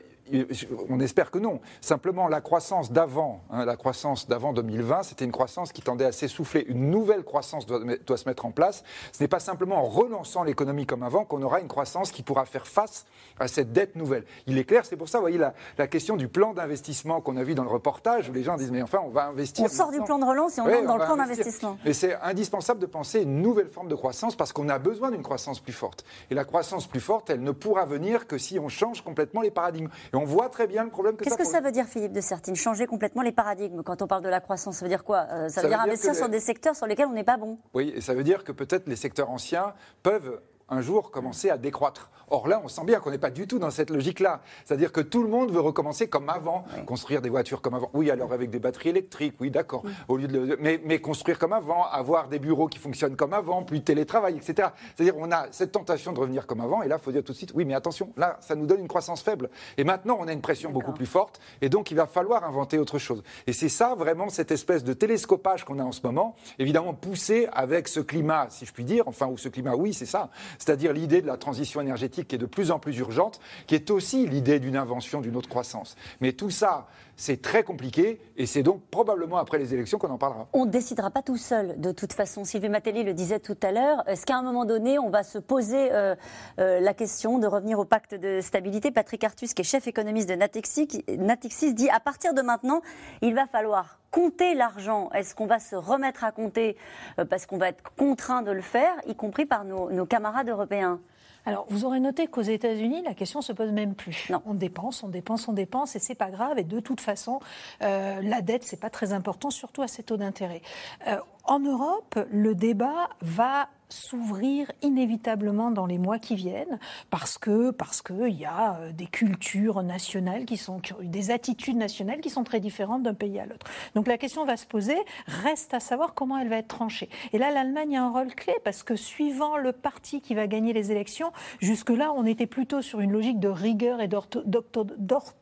[0.89, 1.61] on espère que non.
[1.81, 6.13] Simplement, la croissance d'avant, hein, la croissance d'avant 2020, c'était une croissance qui tendait à
[6.13, 6.65] s'essouffler.
[6.69, 8.85] Une nouvelle croissance doit, se mettre en place.
[9.13, 12.45] Ce n'est pas simplement en relançant l'économie comme avant qu'on aura une croissance qui pourra
[12.45, 13.05] faire face
[13.39, 14.25] à cette dette nouvelle.
[14.47, 17.45] Il est clair, c'est pour ça, vous voyez, la, question du plan d'investissement qu'on a
[17.45, 19.65] vu dans le reportage, où les gens disent, mais enfin, on va investir.
[19.65, 21.79] On sort du plan de relance et on entre dans le plan d'investissement.
[21.85, 25.23] Mais c'est indispensable de penser une nouvelle forme de croissance parce qu'on a besoin d'une
[25.23, 26.05] croissance plus forte.
[26.31, 29.51] Et la croissance plus forte, elle ne pourra venir que si on change complètement les
[29.51, 29.89] paradigmes.
[30.15, 32.21] Et on voit très bien le problème que Qu'est-ce que ça veut dire, Philippe de
[32.21, 32.55] Sertine?
[32.55, 34.77] Changer complètement les paradigmes quand on parle de la croissance.
[34.77, 35.27] Ça veut dire quoi?
[35.33, 37.59] Euh, ça, veut dire investir sur des secteurs sur lesquels on n'est pas bon.
[37.75, 39.75] Oui, et ça veut dire que peut-être les secteurs anciens
[40.05, 42.11] peuvent un jour commencer à décroître.
[42.29, 44.41] Or là, on sent bien qu'on n'est pas du tout dans cette logique-là.
[44.65, 47.91] C'est-à-dire que tout le monde veut recommencer comme avant, construire des voitures comme avant.
[47.93, 49.83] Oui, alors avec des batteries électriques, oui, d'accord.
[50.09, 53.63] Au lieu de, mais, mais, construire comme avant, avoir des bureaux qui fonctionnent comme avant,
[53.63, 54.69] plus de télétravail, etc.
[54.97, 57.33] C'est-à-dire on a cette tentation de revenir comme avant, et là, il faut dire tout
[57.33, 59.51] de suite, oui, mais attention, là, ça nous donne une croissance faible.
[59.77, 62.79] Et maintenant, on a une pression beaucoup plus forte, et donc il va falloir inventer
[62.79, 63.23] autre chose.
[63.47, 67.49] Et c'est ça vraiment cette espèce de télescopage qu'on a en ce moment, évidemment poussé
[67.53, 70.31] avec ce climat, si je puis dire, enfin, ou ce climat, oui, c'est ça.
[70.59, 73.91] C'est-à-dire l'idée de la transition énergétique qui est de plus en plus urgente, qui est
[73.91, 75.97] aussi l'idée d'une invention d'une autre croissance.
[76.21, 80.19] Mais tout ça, c'est très compliqué et c'est donc probablement après les élections qu'on en
[80.19, 80.49] parlera.
[80.53, 82.45] On ne décidera pas tout seul, de toute façon.
[82.45, 84.09] Sylvie Matelli le disait tout à l'heure.
[84.09, 86.15] Est-ce qu'à un moment donné, on va se poser euh,
[86.59, 88.91] euh, la question de revenir au pacte de stabilité?
[88.91, 92.83] Patrick Artus, qui est chef économiste de Natixis, Natixis dit à partir de maintenant,
[93.23, 95.11] il va falloir compter l'argent.
[95.13, 96.77] Est-ce qu'on va se remettre à compter?
[97.19, 101.01] Euh, parce qu'on va être contraint de le faire, y compris par nos camarades européens
[101.47, 104.29] alors, vous aurez noté qu'aux États-Unis, la question se pose même plus.
[104.31, 104.43] Non.
[104.47, 106.59] On dépense, on dépense, on dépense, et c'est pas grave.
[106.59, 107.41] Et de toute façon,
[107.83, 110.63] euh, la dette, c'est pas très important, surtout à ces taux d'intérêt.
[111.07, 116.79] Euh, en Europe, le débat va s'ouvrir inévitablement dans les mois qui viennent
[117.11, 121.77] parce que parce que il y a euh, des cultures nationales qui sont des attitudes
[121.77, 123.67] nationales qui sont très différentes d'un pays à l'autre.
[123.95, 127.09] Donc la question va se poser, reste à savoir comment elle va être tranchée.
[127.33, 130.73] Et là l'Allemagne a un rôle clé parce que suivant le parti qui va gagner
[130.73, 131.31] les élections,
[131.61, 135.35] jusque là on était plutôt sur une logique de rigueur et d'orthodoxie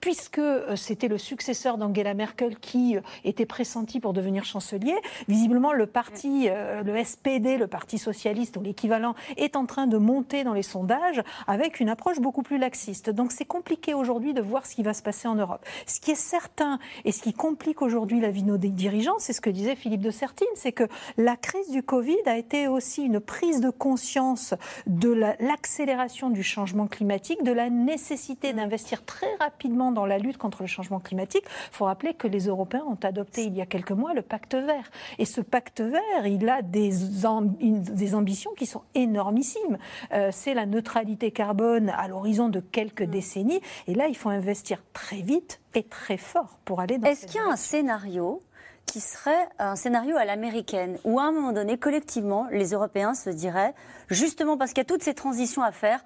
[0.00, 4.94] puisque euh, c'était le successeur d'Angela Merkel qui euh, était pressenti pour devenir chancelier.
[5.28, 9.96] Visiblement, le parti, euh, le SPD, le Parti socialiste ou l'équivalent, est en train de
[9.96, 13.10] monter dans les sondages avec une approche beaucoup plus laxiste.
[13.10, 15.64] Donc c'est compliqué aujourd'hui de voir ce qui va se passer en Europe.
[15.86, 19.32] Ce qui est certain et ce qui complique aujourd'hui la vie de nos dirigeants, c'est
[19.32, 20.84] ce que disait Philippe de Sertine, c'est que
[21.16, 24.54] la crise du Covid a été aussi une prise de conscience
[24.86, 25.10] de
[25.40, 30.66] l'accélération du changement climatique, de la nécessité d'investir très rapidement dans la lutte contre le
[30.66, 31.44] changement climatique.
[31.46, 34.54] Il faut rappeler que les Européens ont adopté il y a quelques mois le pacte
[34.54, 34.90] vert.
[35.18, 39.78] Et ce pacte vert, il a des, des ambitions qui sont énormissimes.
[40.12, 43.10] Euh, c'est la neutralité carbone à l'horizon de quelques mm.
[43.10, 43.60] décennies.
[43.86, 47.36] Et là, il faut investir très vite et très fort pour aller dans Est-ce qu'il
[47.36, 48.42] y a un scénario
[48.86, 53.30] qui serait un scénario à l'américaine, où à un moment donné, collectivement, les Européens se
[53.30, 53.72] diraient,
[54.08, 56.02] justement parce qu'il y a toutes ces transitions à faire,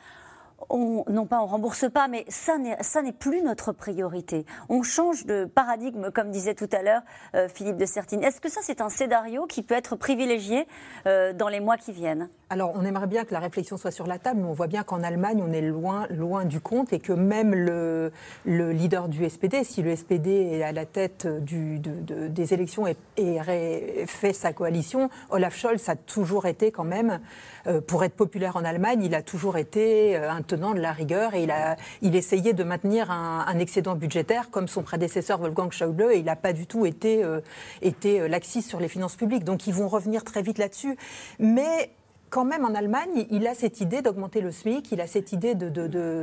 [0.71, 4.47] on, non pas on rembourse pas, mais ça n'est plus notre priorité.
[4.69, 7.03] On change de paradigme, comme disait tout à l'heure
[7.35, 8.23] euh, Philippe de Sertine.
[8.23, 10.67] Est-ce que ça, c'est un scénario qui peut être privilégié
[11.07, 12.29] euh, dans les mois qui viennent?
[12.51, 14.83] Alors, on aimerait bien que la réflexion soit sur la table, mais on voit bien
[14.83, 18.13] qu'en Allemagne, on est loin, loin du compte et que même le,
[18.45, 24.07] le leader du SPD, si le SPD est à la tête des élections et, et,
[24.07, 27.21] fait sa coalition, Olaf Scholz a toujours été quand même,
[27.67, 31.43] euh, pour être populaire en Allemagne, il a toujours été un de la rigueur et
[31.43, 36.19] il, a, il essayait de maintenir un, excédent budgétaire comme son prédécesseur Wolfgang Schäuble et
[36.19, 37.41] il n'a pas du tout été, euh,
[37.83, 39.45] été euh, laxiste sur les finances publiques.
[39.45, 40.97] Donc ils vont revenir très vite là-dessus.
[41.39, 41.91] Mais
[42.35, 45.55] quand même en Allemagne, il a cette idée d'augmenter le SMIC, il a cette idée
[45.55, 45.69] de,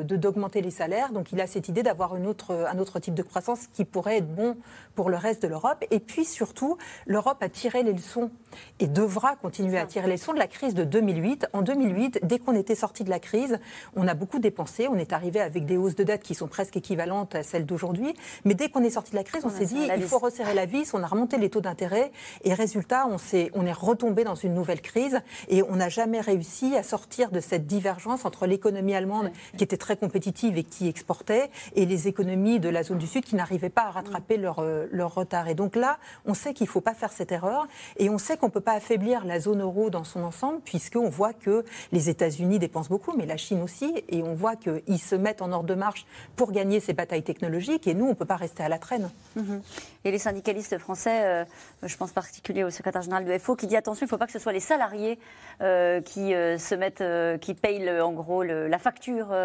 [0.03, 3.67] d'augmenter les salaires, donc il a cette idée d'avoir autre, un autre type de croissance
[3.71, 4.57] qui pourrait être bon
[4.93, 5.85] pour le reste de l'Europe.
[5.89, 8.29] Et puis surtout, l'Europe a tiré les leçons
[8.81, 11.47] et devra continuer à tirer les leçons de la crise de 2008.
[11.53, 13.57] En 2008, dès qu'on était sorti de la crise,
[13.95, 16.75] on a beaucoup dépensé, on est arrivé avec des hausses de dette qui sont presque
[16.75, 18.13] équivalentes à celles d'aujourd'hui.
[18.43, 20.65] Mais dès qu'on est sorti de la crise, on, s'est dit il faut resserrer la
[20.65, 22.11] vis, on a remonté les taux d'intérêt
[22.43, 23.15] et résultat, on,
[23.53, 27.39] on est retombé dans une nouvelle crise et on n'a jamais réussi à sortir de
[27.39, 32.59] cette divergence entre l'économie allemande qui était très compétitive et qui exportait et les économies
[32.59, 35.47] de la zone du Sud qui n'arrivaient pas à rattraper leur, euh, leur retard.
[35.47, 38.37] Et donc là, on sait qu'il ne faut pas faire cette erreur et on sait
[38.37, 42.09] qu'on ne peut pas affaiblir la zone euro dans son ensemble puisqu'on voit que les
[42.09, 45.67] États-Unis dépensent beaucoup, mais la Chine aussi, et on voit qu'ils se mettent en ordre
[45.67, 48.69] de marche pour gagner ces batailles technologiques et nous, on ne peut pas rester à
[48.69, 49.09] la traîne.
[49.35, 49.61] Mhm.
[50.03, 51.45] Et les syndicalistes français, euh,
[51.83, 54.25] je pense particulier au secrétaire général de FO, qui dit attention, il ne faut pas
[54.25, 55.19] que ce soit les salariés
[55.61, 59.35] euh, qui euh, se mettent, euh, qui payent en gros la facture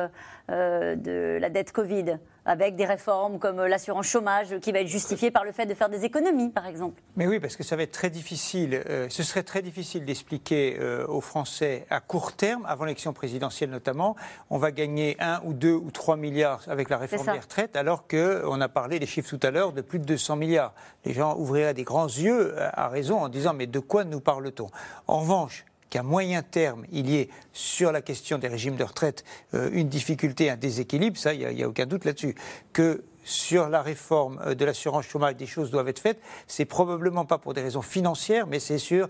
[0.49, 5.43] de la dette Covid avec des réformes comme l'assurance chômage qui va être justifiée par
[5.43, 7.03] le fait de faire des économies, par exemple.
[7.17, 8.81] Mais oui, parce que ça va être très difficile.
[9.09, 10.79] ce serait très difficile d'expliquer
[11.09, 14.15] aux Français à court terme, avant l'élection présidentielle notamment,
[14.51, 18.07] on va gagner 1 ou 2 ou 3 milliards avec la réforme des retraites, alors
[18.07, 20.75] qu'on a parlé des chiffres tout à l'heure de plus de 200 milliards.
[21.05, 24.69] Les gens ouvriraient des grands yeux à raison en disant mais de quoi nous parle-t-on?
[25.07, 29.25] En revanche, qu'à moyen terme, il y ait sur la question des régimes de retraite
[29.55, 32.35] euh, une difficulté, un déséquilibre, ça, il n'y a, aucun doute là-dessus.
[32.73, 36.21] Que sur la réforme euh, de l'assurance chômage, des choses doivent être faites.
[36.47, 39.09] C'est probablement pas pour des raisons financières, mais c'est sur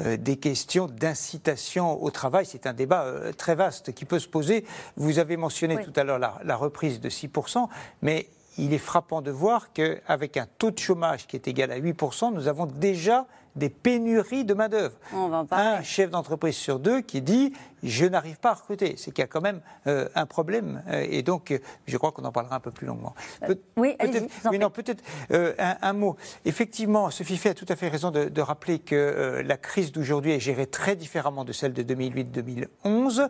[0.00, 2.46] euh, des questions d'incitation au travail.
[2.46, 4.64] C'est un débat très vaste qui peut se poser.
[4.96, 7.68] Vous avez mentionné tout à l'heure la, la, reprise de 6%,
[8.02, 11.78] mais il est frappant de voir qu'avec un taux de chômage qui est égal à
[11.78, 14.96] 8%, nous avons déjà des pénuries de main-d'œuvre.
[15.50, 18.94] Un chef d'entreprise sur deux qui dit je n'arrive pas à recruter.
[18.96, 20.82] C'est qu'il y a quand même euh, un problème.
[20.88, 23.14] Euh, et donc, euh, je crois qu'on en parlera un peu plus longuement.
[23.76, 26.16] oui, peut-être, non, peut-être un, mot.
[26.44, 30.32] Effectivement, Sophie Fay a tout à fait raison de, de rappeler que la crise d'aujourd'hui
[30.32, 33.28] est gérée très différemment de celle de 2008-2011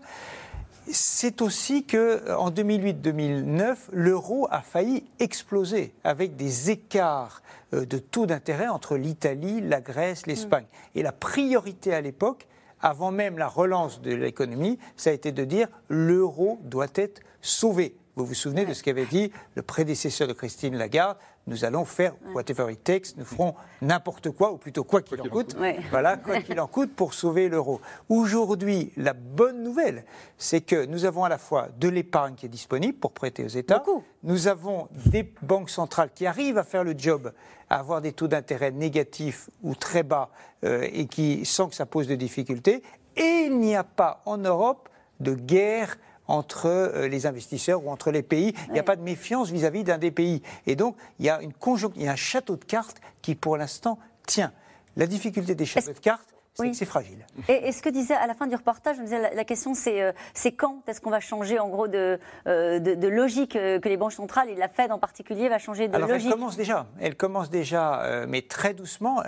[0.92, 7.42] c'est aussi que en 2008-2009, l'euro a failli exploser avec des écarts
[7.74, 10.64] euh, de taux d'intérêt entre l'Italie, la Grèce, l'Espagne.
[10.64, 10.98] Mm.
[10.98, 12.46] Et la priorité à l'époque,
[12.80, 17.96] avant même la relance de l'économie, ça a été de dire l'euro doit être sauvé.
[18.16, 21.16] Vous vous souvenez de ce qu'avait dit le prédécesseur de Christine Lagarde
[21.48, 25.24] Nous allons faire whatever it takes, nous ferons n'importe quoi, ou plutôt quoi qu'il en
[25.24, 25.56] coûte.
[25.90, 27.80] Voilà, quoi qu'il en coûte pour sauver l'euro.
[28.10, 30.04] Aujourd'hui, la bonne nouvelle,
[30.36, 33.48] c'est que nous avons à la fois de l'épargne qui est disponible pour prêter aux
[33.48, 33.82] États.
[34.24, 37.32] Nous avons des banques centrales qui arrivent à faire le job,
[37.70, 40.28] à avoir des taux d'intérêt négatifs ou très bas
[40.64, 42.82] euh, et qui, sans que ça pose de difficultés.
[43.16, 45.96] Et il n'y a pas en Europe de guerre
[46.28, 48.54] entre euh, les investisseurs ou entre les pays.
[48.68, 50.42] Il n'y a pas de méfiance vis-à-vis d'un des pays.
[50.66, 51.52] Et donc, il y a une
[51.96, 54.52] il y a un château de cartes qui, pour l'instant, tient.
[54.96, 56.27] La difficulté des châteaux de cartes,
[56.72, 57.24] c'est fragile.
[57.48, 60.02] Et, ce que disait à la fin du reportage, je me disais, la, question c'est
[60.02, 63.88] euh, c'est quand est-ce qu'on va changer en gros de, euh, de, logique euh, que
[63.88, 66.26] les banques centrales et la Fed en particulier va changer de Alors logique?
[66.26, 69.20] Elle commence déjà, elle commence déjà, mais très doucement.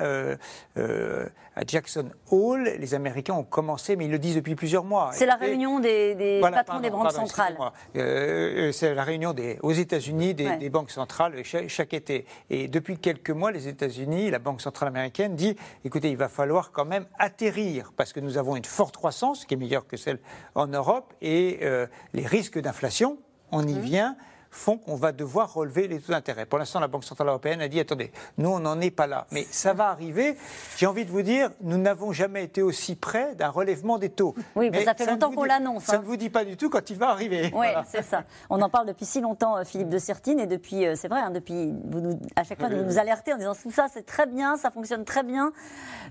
[1.57, 5.11] à Jackson Hole, les Américains ont commencé, mais ils le disent depuis plusieurs mois.
[5.13, 7.57] C'est la réunion des, patrons des banques centrales.
[7.95, 12.27] c'est la réunion des, aux États-Unis des, banques centrales chaque, chaque, été.
[12.49, 16.73] Et depuis quelques mois, les États-Unis, la Banque centrale américaine dit écoutez, il va falloir
[16.73, 20.19] quand même atterrir parce que nous avons une forte croissance qui est meilleure que celle
[20.55, 23.19] en Europe et euh, les risques d'inflation,
[23.53, 23.81] on y mmh.
[23.81, 24.17] vient,
[24.51, 26.45] font qu'on va devoir relever les taux d'intérêt.
[26.45, 29.27] Pour l'instant, la Banque Centrale Européenne a dit attendez, nous, on n'en est pas là.
[29.31, 30.37] Mais ça va arriver.
[30.77, 34.35] J'ai envie de vous dire, nous n'avons jamais été aussi près d'un relèvement des taux.
[34.57, 35.85] Oui, mais ça fait longtemps qu'on l'annonce.
[35.85, 35.99] Ça hein.
[36.01, 37.53] ne vous dit pas du tout quand il va arriver.
[37.55, 38.25] Oui, c'est ça.
[38.49, 41.21] On en parle depuis si longtemps, euh, Philippe de Sertine, et depuis, euh, c'est vrai,
[41.21, 44.05] hein, depuis, vous nous, à chaque fois, vous nous alertez en disant tout ça, c'est
[44.05, 45.53] très bien, ça fonctionne très bien,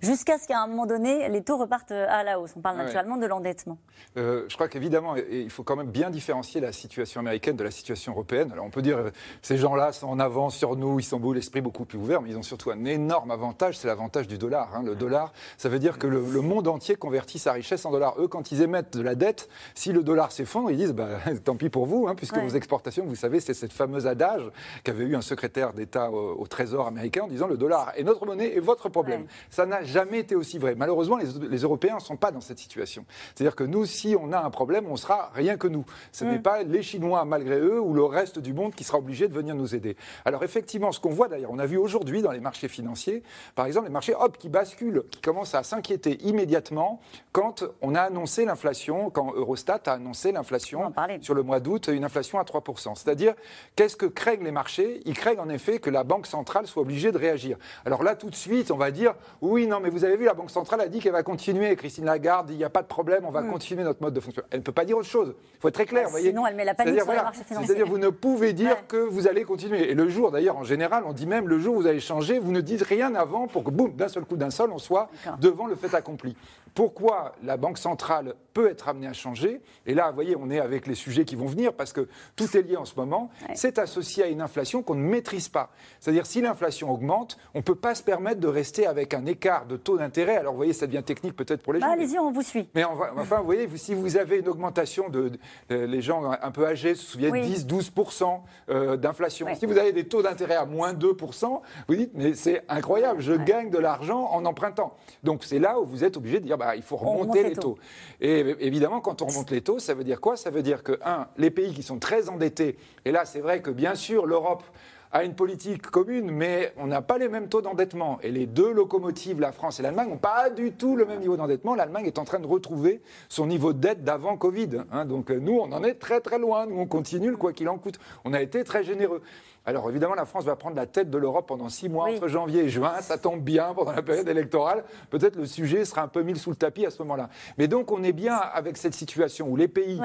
[0.02, 2.54] jusqu'à ce qu'à un moment donné, les taux repartent à la hausse.
[2.56, 3.78] On parle naturellement de l'endettement.
[4.18, 7.72] Euh, je crois qu'évidemment, il faut quand même bien différencier la situation américaine de la
[7.72, 8.29] situation européenne.
[8.38, 9.10] Alors on peut dire, euh,
[9.42, 12.30] ces gens-là sont en avance sur nous, ils sont beaux, l'esprit beaucoup plus ouvert, mais
[12.30, 14.70] ils ont surtout un énorme avantage, c'est l'avantage du dollar.
[14.76, 14.84] Hein.
[14.84, 18.16] Le dollar, ça veut dire que le, monde entier convertit sa richesse en dollars.
[18.20, 21.10] Eux, quand ils émettent de la dette, si le dollar s'effondre, ils disent, bah,
[21.44, 24.44] tant pis pour vous, hein, puisque vos exportations, vous savez, c'est cette fameuse adage
[24.84, 28.56] qu'avait eu un secrétaire d'État au, Trésor américain en disant, le dollar est notre monnaie
[28.56, 29.26] et votre problème.
[29.50, 30.74] Ça n'a jamais été aussi vrai.
[30.76, 33.06] Malheureusement, les, les Européens ne sont pas dans cette situation.
[33.36, 35.86] C'est-à-dire que nous, si on a un problème, on sera rien que nous.
[36.12, 36.42] Ce n'est mm.
[36.42, 39.56] pas les Chinois, malgré eux, ou le reste du monde qui sera obligé de venir
[39.56, 39.96] nous aider.
[40.26, 43.24] Alors effectivement, ce qu'on voit d'ailleurs, on a vu aujourd'hui dans les marchés financiers,
[43.56, 47.00] par exemple, les marchés, hop, qui basculent, qui commencent à s'inquiéter immédiatement
[47.32, 52.04] quand on a annoncé l'inflation, quand Eurostat a annoncé l'inflation sur le mois d'août, une
[52.04, 52.96] inflation à 3%.
[52.96, 53.34] C'est-à-dire,
[53.76, 55.02] qu'est-ce que craignent les marchés?
[55.06, 57.58] Ils craignent en effet que la Banque centrale soit obligée de réagir.
[57.86, 60.34] Alors là, tout de suite, on va dire, oui, non, mais vous avez vu, la
[60.34, 61.76] Banque centrale a dit qu'elle va continuer.
[61.76, 63.52] Christine Lagarde, il n'y a pas de problème, on va mm.
[63.52, 64.50] continuer notre mode de fonctionnement.
[64.52, 65.36] Elle ne peut pas dire autre chose.
[65.56, 66.10] Il faut être très clair.
[66.12, 67.68] Bah, sinon, elle met la panique sur les marchés financiers.
[67.68, 69.92] C'est-à-dire, vous ne pouvez dire que vous allez continuer.
[69.92, 72.40] Et le jour, d'ailleurs, en général, on dit même le jour où vous allez changer,
[72.40, 75.10] vous ne dites rien avant pour que, boum, d'un seul coup, d'un seul, on soit
[75.40, 76.36] devant le fait accompli.
[76.74, 80.60] Pourquoi la Banque centrale peut être amenée à changer Et là, vous voyez, on est
[80.60, 83.30] avec les sujets qui vont venir parce que tout est lié en ce moment.
[83.54, 85.72] C'est associé à une inflation qu'on ne maîtrise pas.
[86.00, 89.66] C'est-à-dire, si l'inflation augmente, on ne peut pas se permettre de rester avec un écart
[89.66, 90.38] de taux d'intérêt.
[90.38, 91.94] Alors, vous voyez, ça devient technique peut-être pour les bah, gens.
[91.94, 92.70] Allez-y, on vous suit.
[92.76, 95.32] Mais enfin, vous voyez, si vous avez une augmentation de,
[95.70, 99.48] les gens un peu âgés se souviennent 10, 12% euh, d'inflation.
[99.56, 101.40] Si vous avez des taux d'intérêt à moins 2%
[101.88, 104.96] vous dites mais c'est incroyable, je gagne de l'argent en empruntant.
[105.24, 107.78] Donc c'est là où vous êtes obligé de dire bah, il faut remonter les, taux.
[108.22, 110.38] Et évidemment, quand on remonte les taux, ça veut dire quoi?
[110.38, 113.62] Ça veut dire que, un, les pays qui sont très endettés, et là c'est vrai
[113.62, 114.64] que bien sûr l'Europe
[115.12, 118.20] a une politique commune, mais on n'a pas les mêmes taux d'endettement.
[118.22, 121.36] Et les deux locomotives, la France et l'Allemagne, n'ont pas du tout le même niveau
[121.36, 121.74] d'endettement.
[121.74, 124.70] L'Allemagne est en train de retrouver son niveau de dette d'avant Covid.
[124.92, 125.06] Hein.
[125.06, 126.68] Donc nous, on en est très très loin.
[126.68, 128.00] Nous, on continue, quoi qu'il en coûte.
[128.24, 129.24] On a été très généreux.
[129.66, 132.64] Alors évidemment, la France va prendre la tête de l'Europe pendant six mois, entre janvier
[132.64, 133.02] et juin.
[133.02, 134.84] Ça tombe bien pendant la période électorale.
[135.10, 137.30] Peut-être le sujet sera un peu mis sous le tapis à ce moment-là.
[137.58, 140.02] Mais donc on est bien avec cette situation où les pays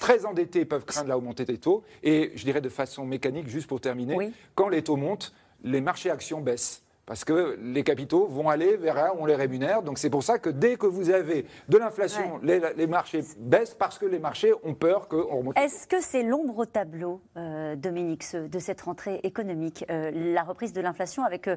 [0.00, 1.82] très endettés peuvent craindre la remontée des taux.
[2.02, 6.10] Et je dirais de façon mécanique, juste pour terminer, quand les taux montent, les marchés
[6.10, 9.82] actions baissent parce que les capitaux vont aller vers là où on les rémunère.
[9.82, 13.98] Donc c'est pour ça que dès que vous avez de l'inflation, les, marchés baissent parce
[13.98, 15.58] que les marchés ont peur qu'on remonte.
[15.58, 20.74] Est-ce que c'est l'ombre au tableau, euh, Dominique, de cette rentrée économique euh, La reprise
[20.74, 21.56] de l'inflation avec euh,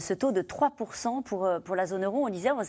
[0.00, 2.64] ce taux de 3% pour, pour la zone euro, on disait, on ne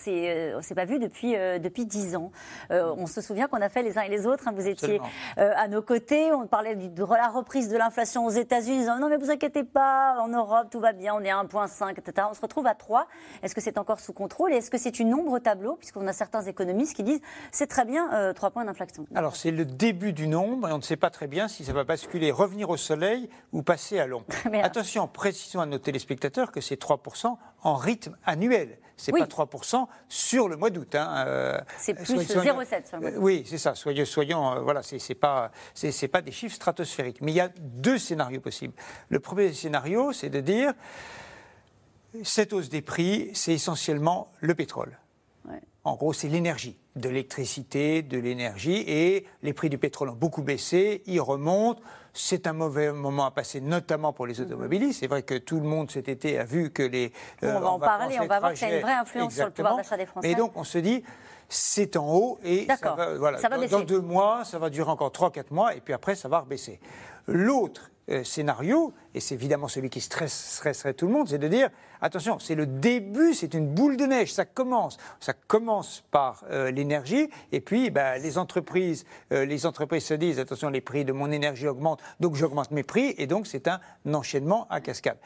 [0.62, 2.32] s'est pas vu depuis, depuis 10 ans.
[2.70, 5.02] on se souvient qu'on a fait les uns et les autres, hein, vous étiez
[5.36, 9.18] à nos côtés, on parlait de la reprise de l'inflation aux États-Unis, disant non mais
[9.18, 12.19] vous inquiétez pas, en Europe tout va bien, on est à 1,5, etc.
[12.30, 13.08] On se retrouve à 3.
[13.44, 14.54] Est-ce que c'est encore sous contrôle?
[14.54, 15.76] Et est-ce que c'est une ombre au tableau?
[15.76, 19.06] Puisqu'on a certains économistes qui disent c'est très bien, euh, 3 points d'inflation.
[19.16, 21.74] Alors c'est le début du nombre et on ne sait pas très bien si ça
[21.74, 24.26] va basculer, revenir au soleil ou passer à l'ombre.
[24.64, 28.78] Attention, précisons à nos téléspectateurs que c'est 3% en rythme annuel.
[29.00, 30.94] C'est n'est pas 3% sur le mois d'août.
[30.94, 31.24] Hein.
[31.26, 33.74] Euh, c'est plus 0,7 Oui, c'est ça.
[33.74, 37.22] Soyons, soyons euh, voilà, c'est pas, c'est pas des chiffres stratosphériques.
[37.22, 38.74] Mais il y a deux scénarios possibles.
[39.08, 40.74] Le premier scénario, c'est de dire
[42.24, 44.98] cette hausse des prix, c'est essentiellement le pétrole.
[45.86, 50.42] En gros, c'est l'énergie, de l'électricité, de l'énergie, et les prix du pétrole ont beaucoup
[50.42, 51.82] baissé, ils remontent.
[52.14, 54.46] C'est un mauvais moment à passer, notamment pour les mhm.
[54.46, 55.00] automobilistes.
[55.00, 57.14] C'est vrai que tout le monde cet été a vu que les.
[57.42, 59.52] on va en parler, on va voir que ça a une vraie influence sur le
[59.52, 60.30] pouvoir d'achat des Français.
[60.30, 61.04] Et donc, on se dit,
[61.48, 65.32] c'est en haut et ça va, voilà, dans, deux mois, ça va durer encore trois,
[65.32, 66.80] quatre mois, et puis après, ça va rebaisser.
[67.26, 71.70] L'autre euh, scénario, et c'est évidemment celui qui stresserait tout le monde, c'est de dire
[72.02, 74.98] attention, c'est le début, c'est une boule de neige, ça commence.
[75.20, 80.40] Ça commence par euh, l'énergie, et puis bah, les, entreprises, euh, les entreprises se disent
[80.40, 83.80] attention, les prix de mon énergie augmentent, donc j'augmente mes prix, et donc c'est un
[84.12, 85.18] enchaînement à cascade.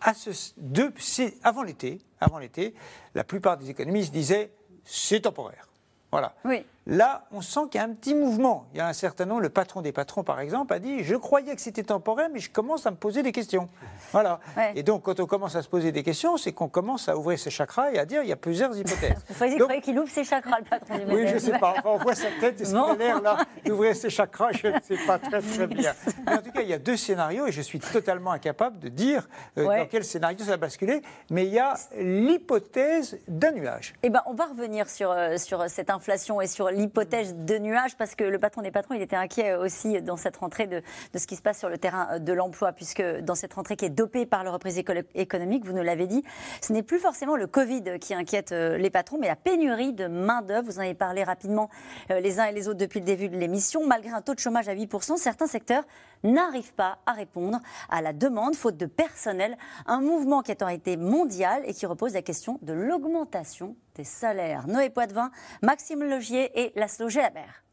[0.00, 2.74] Avant l'été, avant l'été,
[3.14, 4.52] la plupart des économistes disaient
[4.84, 5.68] c'est temporaire.
[6.10, 6.34] Voilà.
[6.44, 6.64] Oui.
[6.86, 8.66] Là, on sent qu'il y a un petit mouvement.
[8.74, 11.14] Il y a un certain nombre, le patron des patrons, par exemple, a dit Je
[11.14, 13.68] croyais que c'était temporaire, mais je commence à me poser des questions.
[14.10, 14.40] Voilà.
[14.74, 17.38] Et donc, quand on commence à se poser des questions, c'est qu'on commence à ouvrir
[17.38, 19.24] ses chakras et à dire il y a plusieurs hypothèses.
[19.28, 21.74] Vous croyez qu'il ouvre ses chakras, le patron du Oui, je ne sais pas.
[21.84, 25.20] on voit sa tête et son l'air là d'ouvrir ses chakras, je ne sais pas
[25.20, 25.92] très, très bien.
[26.26, 28.88] Mais en tout cas, il y a deux scénarios et je suis totalement incapable de
[28.88, 31.00] dire euh, dans quel scénario ça va basculer.
[31.30, 33.94] Mais il y a l'hypothèse d'un nuage.
[34.02, 37.96] Eh ben, on va revenir sur, euh, sur cette inflation et sur l'hypothèse de nuages,
[37.96, 40.82] parce que le patron des patrons, il était inquiet aussi dans cette rentrée de,
[41.16, 43.90] ce qui se passe sur le terrain de l'emploi, puisque dans cette rentrée qui est
[43.90, 44.78] dopée par la reprise
[45.14, 46.22] économique, vous nous l'avez dit,
[46.60, 50.06] ce n'est plus forcément le Covid qui inquiète euh, les patrons, mais la pénurie de
[50.06, 50.66] main-d'œuvre.
[50.66, 51.68] Vous en avez parlé rapidement
[52.10, 53.86] euh, les uns et les autres depuis le début de l'émission.
[53.86, 55.84] Malgré un taux de chômage à 8%, certains secteurs
[56.24, 59.56] n'arrivent pas à répondre à la demande, faute de personnel.
[59.86, 64.04] Un mouvement qui est en réalité mondial et qui repose la question de l'augmentation des
[64.04, 64.66] salaires.
[64.68, 65.30] Noé Poitvin,
[65.62, 67.64] Maxime Logier et Laszlo Gelabert.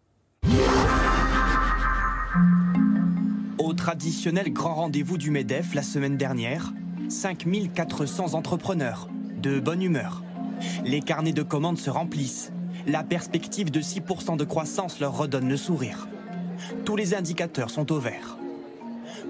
[3.57, 6.73] Au traditionnel grand rendez-vous du MEDEF la semaine dernière,
[7.09, 10.23] 5400 entrepreneurs, de bonne humeur.
[10.83, 12.51] Les carnets de commandes se remplissent.
[12.87, 16.07] La perspective de 6% de croissance leur redonne le sourire.
[16.85, 18.37] Tous les indicateurs sont au vert.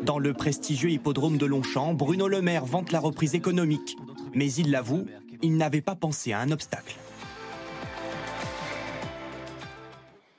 [0.03, 3.97] Dans le prestigieux hippodrome de Longchamp, Bruno Le Maire vante la reprise économique.
[4.33, 5.05] Mais il l'avoue,
[5.41, 6.95] il n'avait pas pensé à un obstacle.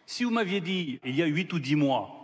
[0.07, 2.21] Si vous m'aviez dit, il y a 8 ou 10 mois,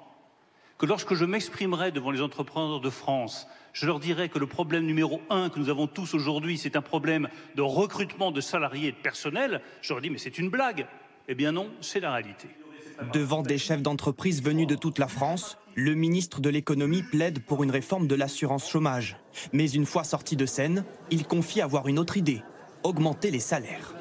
[0.78, 4.84] que lorsque je m'exprimerais devant les entrepreneurs de France, je leur dirais que le problème
[4.84, 8.92] numéro un que nous avons tous aujourd'hui, c'est un problème de recrutement de salariés et
[8.92, 10.86] de personnel, je leur dis mais c'est une blague.
[11.28, 12.48] Eh bien non, c'est la réalité.
[13.12, 17.62] Devant des chefs d'entreprise venus de toute la France, le ministre de l'économie plaide pour
[17.62, 19.18] une réforme de l'assurance chômage.
[19.52, 22.42] Mais une fois sorti de scène, il confie avoir une autre idée,
[22.86, 23.94] augmenter les salaires.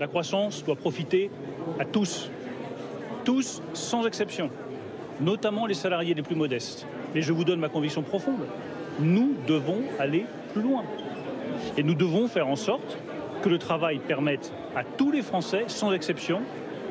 [0.00, 1.30] La croissance doit profiter
[1.78, 2.30] à tous,
[3.24, 4.50] tous sans exception,
[5.20, 6.86] notamment les salariés les plus modestes.
[7.14, 8.46] Mais je vous donne ma conviction profonde,
[9.00, 10.84] nous devons aller plus loin.
[11.76, 12.98] Et nous devons faire en sorte
[13.42, 16.40] que le travail permette à tous les Français, sans exception,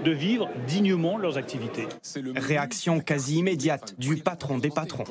[0.05, 1.87] de vivre dignement leurs activités.
[2.35, 5.03] Réaction quasi immédiate du patron des patrons.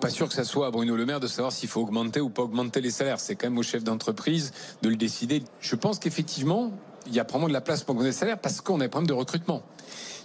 [0.00, 2.28] Pas sûr que ça soit à Bruno Le Maire de savoir s'il faut augmenter ou
[2.28, 3.18] pas augmenter les salaires.
[3.18, 5.42] C'est quand même au chef d'entreprise de le décider.
[5.60, 6.70] Je pense qu'effectivement,
[7.06, 8.88] il y a probablement de la place pour augmenter les salaires parce qu'on a un
[8.88, 9.62] problème de recrutement.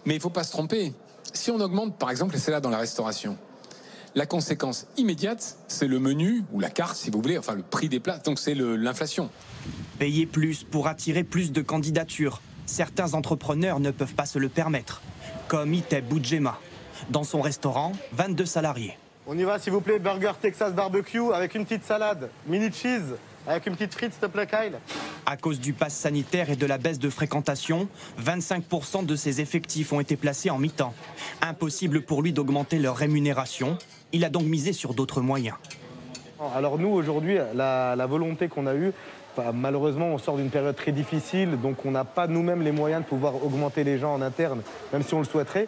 [0.06, 0.94] Mais il ne faut pas se tromper.
[1.32, 3.38] Si on augmente par exemple les salaires dans la restauration,
[4.14, 7.88] la conséquence immédiate, c'est le menu ou la carte, si vous voulez, enfin le prix
[7.88, 8.18] des plats.
[8.18, 9.30] Donc c'est l'inflation.
[10.00, 12.42] Payer plus pour attirer plus de candidatures.
[12.66, 15.02] Certains entrepreneurs ne peuvent pas se le permettre,
[15.48, 16.60] comme Iteb Boudjema.
[17.10, 18.98] Dans son restaurant, 22 salariés.
[19.28, 23.16] On y va, s'il vous plaît, burger Texas barbecue avec une petite salade, mini cheese,
[23.48, 24.78] avec une petite frite, s'il te plaît, Kyle.
[25.26, 27.88] À cause du pass sanitaire et de la baisse de fréquentation,
[28.22, 30.94] 25% de ses effectifs ont été placés en mi-temps.
[31.42, 33.78] Impossible pour lui d'augmenter leur rémunération.
[34.14, 35.58] Il a donc misé sur d'autres moyens.
[36.56, 38.92] Alors nous, aujourd'hui, la, la volonté qu'on a eue,
[39.54, 43.08] malheureusement, on sort d'une période très difficile, donc on n'a pas nous-mêmes les moyens de
[43.08, 45.68] pouvoir augmenter les gens en interne, même si on le souhaiterait.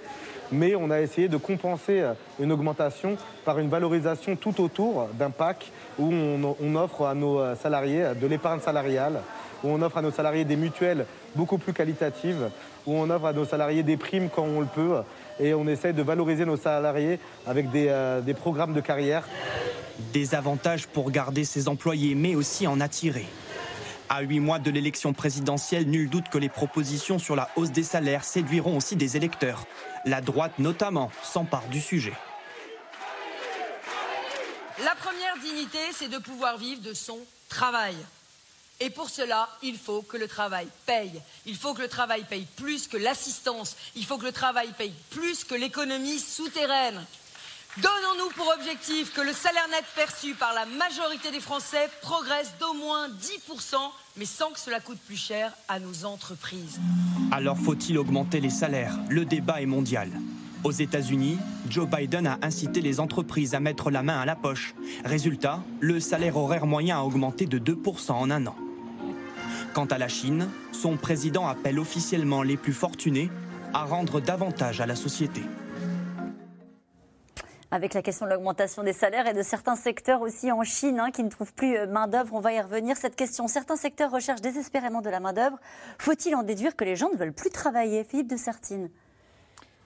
[0.51, 5.31] Mais on a essayé de compenser euh, une augmentation par une valorisation tout autour d'un
[5.31, 9.21] pack où on, offre à nos euh, salariés euh, de l'épargne salariale,
[9.63, 12.49] où on offre à nos salariés des mutuelles beaucoup plus qualitatives,
[12.85, 14.97] où on offre à nos salariés des primes quand on le peut,
[15.39, 19.27] et on essaye de valoriser nos salariés avec des programmes de carrière.
[20.13, 23.25] Des avantages pour garder ses employés, mais aussi en attirer.
[24.07, 27.83] À huit mois de l'élection présidentielle, nul doute que les propositions sur la hausse des
[27.83, 29.65] salaires séduiront aussi des électeurs.
[30.05, 32.13] La droite notamment s'empare du sujet.
[34.83, 37.17] La première dignité, c'est de pouvoir vivre de son
[37.49, 37.95] travail.
[38.79, 41.21] Et pour cela, il faut que le travail paye.
[41.45, 43.75] Il faut que le travail paye plus que l'assistance.
[43.95, 47.03] Il faut que le travail paye plus que l'économie souterraine.
[47.77, 52.73] Donnons-nous pour objectif que le salaire net perçu par la majorité des Français progresse d'au
[52.73, 53.75] moins 10%,
[54.15, 56.79] mais sans que cela coûte plus cher à nos entreprises.
[57.31, 58.97] Alors faut-il augmenter les salaires?
[59.09, 60.09] Le débat est mondial.
[60.63, 61.37] Aux États-Unis,
[61.69, 64.73] Joe Biden a incité les entreprises à mettre la main à la poche.
[65.03, 68.55] Résultat, le salaire horaire moyen a augmenté de 2% en un an.
[69.73, 73.29] Quant à la Chine, son président appelle officiellement les plus fortunés
[73.73, 75.41] à rendre davantage à la société
[77.75, 81.11] avec la question de l'augmentation des salaires et de certains secteurs aussi en Chine hein,
[81.11, 82.33] qui ne trouvent plus euh, main-d'œuvre.
[82.33, 82.95] On va y revenir.
[82.95, 85.57] Cette question, certains secteurs recherchent désespérément de la main-d'œuvre.
[85.99, 88.05] Faut-il en déduire que les gens ne veulent plus travailler?
[88.05, 88.89] Philippe de Sertine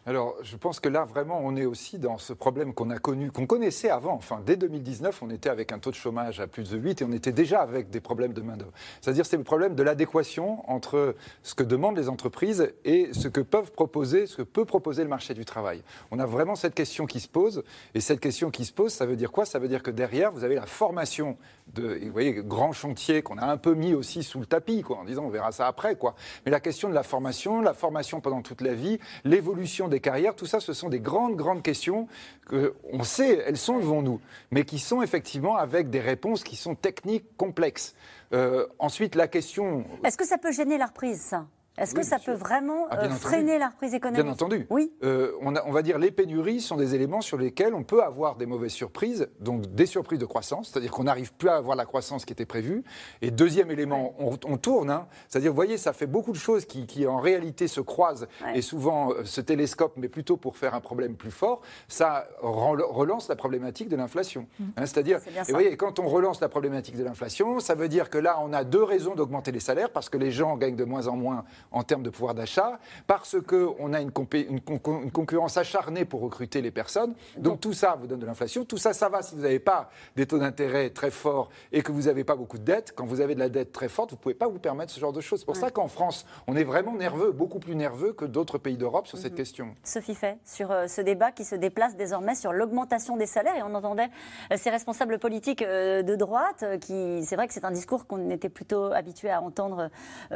[0.09, 3.29] Alors, je pense que là, vraiment, on est aussi dans ce problème qu'on a connu,
[3.29, 4.13] qu'on connaissait avant.
[4.13, 7.05] Enfin, dès 2019, on était avec un taux de chômage à plus de 8 et
[7.05, 8.71] on était déjà avec des problèmes de main-d'œuvre.
[9.01, 13.39] C'est-à-dire, c'est le problème de l'adéquation entre ce que demandent les entreprises et ce que
[13.39, 15.83] peuvent proposer, ce que peut proposer le marché du travail.
[16.09, 17.63] On a vraiment cette question qui se pose.
[17.93, 19.45] Et cette question qui se pose, ça veut dire quoi?
[19.45, 21.37] Ça veut dire que derrière, vous avez la formation
[21.75, 24.97] de, vous voyez, grand chantier qu'on a un peu mis aussi sous le tapis, quoi,
[24.97, 26.15] en disant on verra ça après, quoi.
[26.45, 30.35] Mais la question de la formation, la formation pendant toute la vie, l'évolution des carrières,
[30.35, 32.07] tout ça, ce sont des grandes, grandes questions
[32.47, 34.19] que on sait, elles sont devant nous,
[34.51, 37.95] mais qui sont effectivement avec des réponses qui sont techniques complexes.
[38.33, 39.85] Euh, ensuite, la question.
[40.03, 41.45] Est-ce que ça peut gêner la reprise, ça?
[41.79, 44.67] Est-ce que ça peut vraiment ah, euh, freiner la reprise économique Bien entendu.
[44.69, 44.91] Oui.
[45.03, 48.35] Euh, on, on, va dire les pénuries sont des éléments sur lesquels on peut avoir
[48.35, 51.85] des mauvaises surprises, donc des surprises de croissance, c'est-à-dire qu'on n'arrive plus à avoir la
[51.85, 52.83] croissance qui était prévue.
[53.21, 55.07] Et deuxième élément, on, tourne, hein.
[55.27, 58.61] c'est-à-dire, vous voyez, ça fait beaucoup de choses qui, qui en réalité se croisent et
[58.61, 61.61] souvent euh, se télescopent, mais plutôt pour faire un problème plus fort.
[61.87, 64.47] Ça relance la problématique de l'inflation.
[64.59, 64.63] Mmh.
[64.77, 64.85] Hein.
[64.85, 68.37] c'est-à-dire, vous voyez, quand on relance la problématique de l'inflation, ça veut dire que là,
[68.41, 71.15] on a deux raisons d'augmenter les salaires parce que les gens gagnent de moins en
[71.15, 74.61] moins en termes de pouvoir d'achat, parce qu'on a une, une,
[75.11, 77.13] concurrence acharnée pour recruter les personnes.
[77.37, 78.65] Donc tout ça vous donne de l'inflation.
[78.65, 81.91] Tout ça, ça va si vous n'avez pas des taux d'intérêt très forts et que
[81.91, 82.93] vous n'avez pas beaucoup de dettes.
[82.95, 84.99] Quand vous avez de la dette très forte, vous ne pouvez pas vous permettre ce
[84.99, 85.39] genre de choses.
[85.39, 88.77] C'est pour ça qu'en France, on est vraiment nerveux, beaucoup plus nerveux que d'autres pays
[88.77, 89.37] d'Europe sur cette mhm.
[89.37, 89.75] question.
[89.83, 93.63] Sophie Fay, sur euh, ce débat qui se déplace désormais sur l'augmentation des salaires, et
[93.63, 94.09] on entendait
[94.51, 98.29] euh, ces responsables politiques euh, de droite, qui, c'est vrai que c'est un discours qu'on
[98.29, 99.89] était plutôt habitué à entendre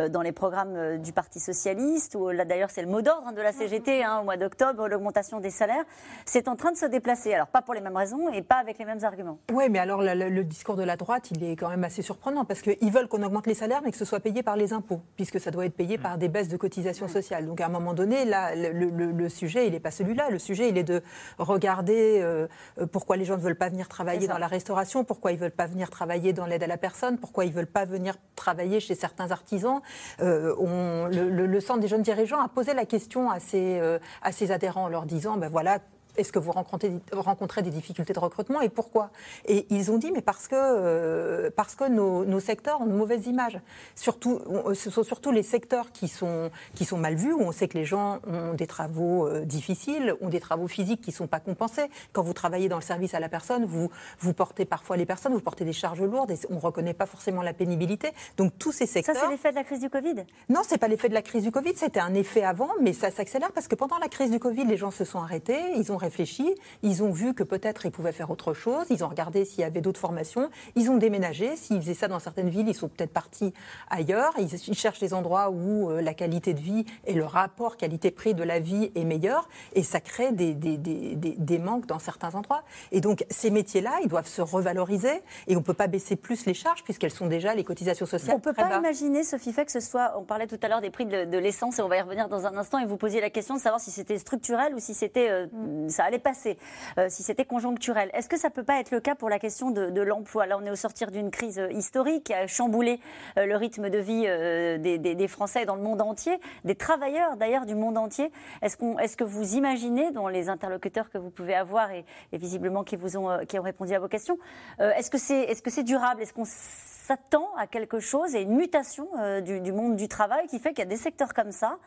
[0.09, 3.41] dans les programmes du Parti socialiste ou là d'ailleurs c'est le mot d'ordre hein, de
[3.41, 5.83] la CGT hein, au mois d'octobre, l'augmentation des salaires,
[6.25, 7.33] c'est en train de se déplacer.
[7.33, 9.39] Alors pas pour les mêmes raisons et pas avec les mêmes arguments.
[9.51, 12.61] Oui, mais alors le, discours de la droite, il est quand même assez surprenant parce
[12.61, 15.39] qu'ils veulent qu'on augmente les salaires mais que ce soit payé par les impôts, puisque
[15.39, 17.45] ça doit être payé par des baisses de cotisations sociales.
[17.45, 20.29] Donc à un moment donné, là, le, sujet, il n'est pas celui-là.
[20.29, 21.01] Le sujet, il est de
[21.37, 22.47] regarder euh,
[22.91, 25.51] pourquoi les gens ne veulent pas venir travailler dans la restauration, pourquoi ils ne veulent
[25.51, 28.79] pas venir travailler dans l'aide à la personne, pourquoi ils ne veulent pas venir travailler
[28.79, 29.81] chez certains artisans.
[30.21, 34.31] Euh, on, le, Centre des jeunes dirigeants a posé la question à ses, euh, à
[34.31, 35.79] ses adhérents en leur disant, ben voilà,
[36.17, 39.09] est-ce que vous rencontrez, rencontrez, des difficultés de recrutement et pourquoi?
[39.45, 43.27] Et ils ont dit, mais parce que, euh, parce que nos, secteurs ont une mauvaise
[43.27, 43.59] image.
[43.95, 44.41] Surtout,
[44.73, 47.77] ce sont surtout les secteurs qui sont, qui sont mal vus, où on sait que
[47.77, 51.39] les gens ont des travaux euh, difficiles, ont des travaux physiques qui ne sont pas
[51.39, 51.89] compensés.
[52.11, 53.89] Quand vous travaillez dans le service à la personne, vous,
[54.19, 57.05] vous portez parfois les personnes, vous portez des charges lourdes et on ne reconnaît pas
[57.05, 58.11] forcément la pénibilité.
[58.37, 59.15] Donc tous ces secteurs...
[59.15, 60.15] Ça, c'est l'effet de la crise du Covid?
[60.49, 62.93] Non, ce n'est pas l'effet de la crise du Covid, c'était un effet avant, mais
[62.93, 65.91] ça s'accélère parce que pendant la crise du Covid, les gens se sont arrêtés, ils
[65.91, 69.45] ont réfléchi, ils ont vu que peut-être ils pouvaient faire autre chose, ils ont regardé
[69.45, 71.55] s'il y avait d'autres formations, ils ont déménagé.
[71.55, 73.53] S'ils faisaient ça dans certaines villes, ils sont peut-être partis
[73.89, 74.33] ailleurs.
[74.37, 78.43] Ils, cherchent des endroits où euh, la qualité de vie et le rapport qualité-prix de
[78.43, 79.47] la vie est meilleur.
[79.73, 82.63] Et ça crée des, des, des, des, manques dans certains endroits.
[82.91, 86.45] Et donc ces métiers-là, ils doivent se revaloriser et on ne peut pas baisser plus
[86.45, 88.35] les charges puisqu'elles sont déjà les cotisations sociales.
[88.35, 90.81] On ne peut pas imaginer, Sophie Fait, que ce soit, on parlait tout à l'heure
[90.81, 93.21] des prix de, l'essence et on va y revenir dans un instant et vous posiez
[93.21, 95.47] la question de savoir si c'était structurel ou si c'était, euh,
[95.93, 96.57] ça allait passer.
[96.97, 98.09] Euh, si c'était conjoncturel.
[98.13, 100.45] Est-ce que ça ne peut pas être le cas pour la question de, l'emploi?
[100.45, 102.99] Là, on est au sortir d'une crise euh, historique qui a chamboulé
[103.37, 107.75] euh, le rythme de vie des, Français dans le monde entier, des travailleurs d'ailleurs du
[107.75, 108.31] monde entier.
[108.61, 112.95] Est-ce est que vous imaginez, dans les interlocuteurs que vous pouvez avoir et, visiblement qui
[112.95, 114.37] vous ont, qui ont répondu à vos questions,
[114.79, 116.21] est-ce que c'est est -ce durable?
[116.21, 119.07] Est-ce qu'on s'attend à quelque chose et une mutation
[119.41, 121.77] du, du monde du travail qui fait qu'il y a des secteurs comme ça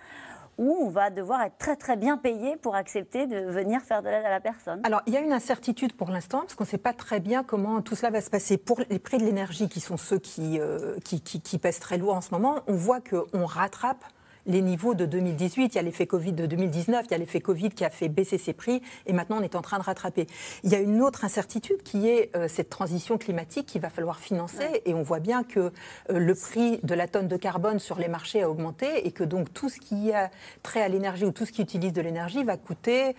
[0.59, 4.09] où on va devoir être très très bien payé pour accepter de venir faire de
[4.09, 6.68] l'aide à la personne Alors il y a une incertitude pour l'instant parce qu'on ne
[6.68, 8.57] sait pas très bien comment tout cela va se passer.
[8.57, 12.14] Pour les prix de l'énergie qui sont ceux qui, euh, qui, qui, pèsent très lourd
[12.14, 14.04] en ce moment, on voit qu'on rattrape
[14.47, 15.74] les niveaux de 2018.
[15.74, 18.09] Il y a l'effet Covid de 2019, il y a l'effet Covid qui a fait
[18.09, 20.26] baisser ses prix et maintenant on est en train de rattraper.
[20.64, 24.20] Il y a une autre incertitude qui est euh, cette transition climatique qu'il va falloir
[24.20, 25.70] financer et on voit bien que euh,
[26.18, 29.53] le prix de la tonne de carbone sur les marchés a augmenté et que donc
[29.53, 30.30] tout ce qui a
[30.62, 33.14] trait à l'énergie ou tout ce qui utilise de l'énergie va coûter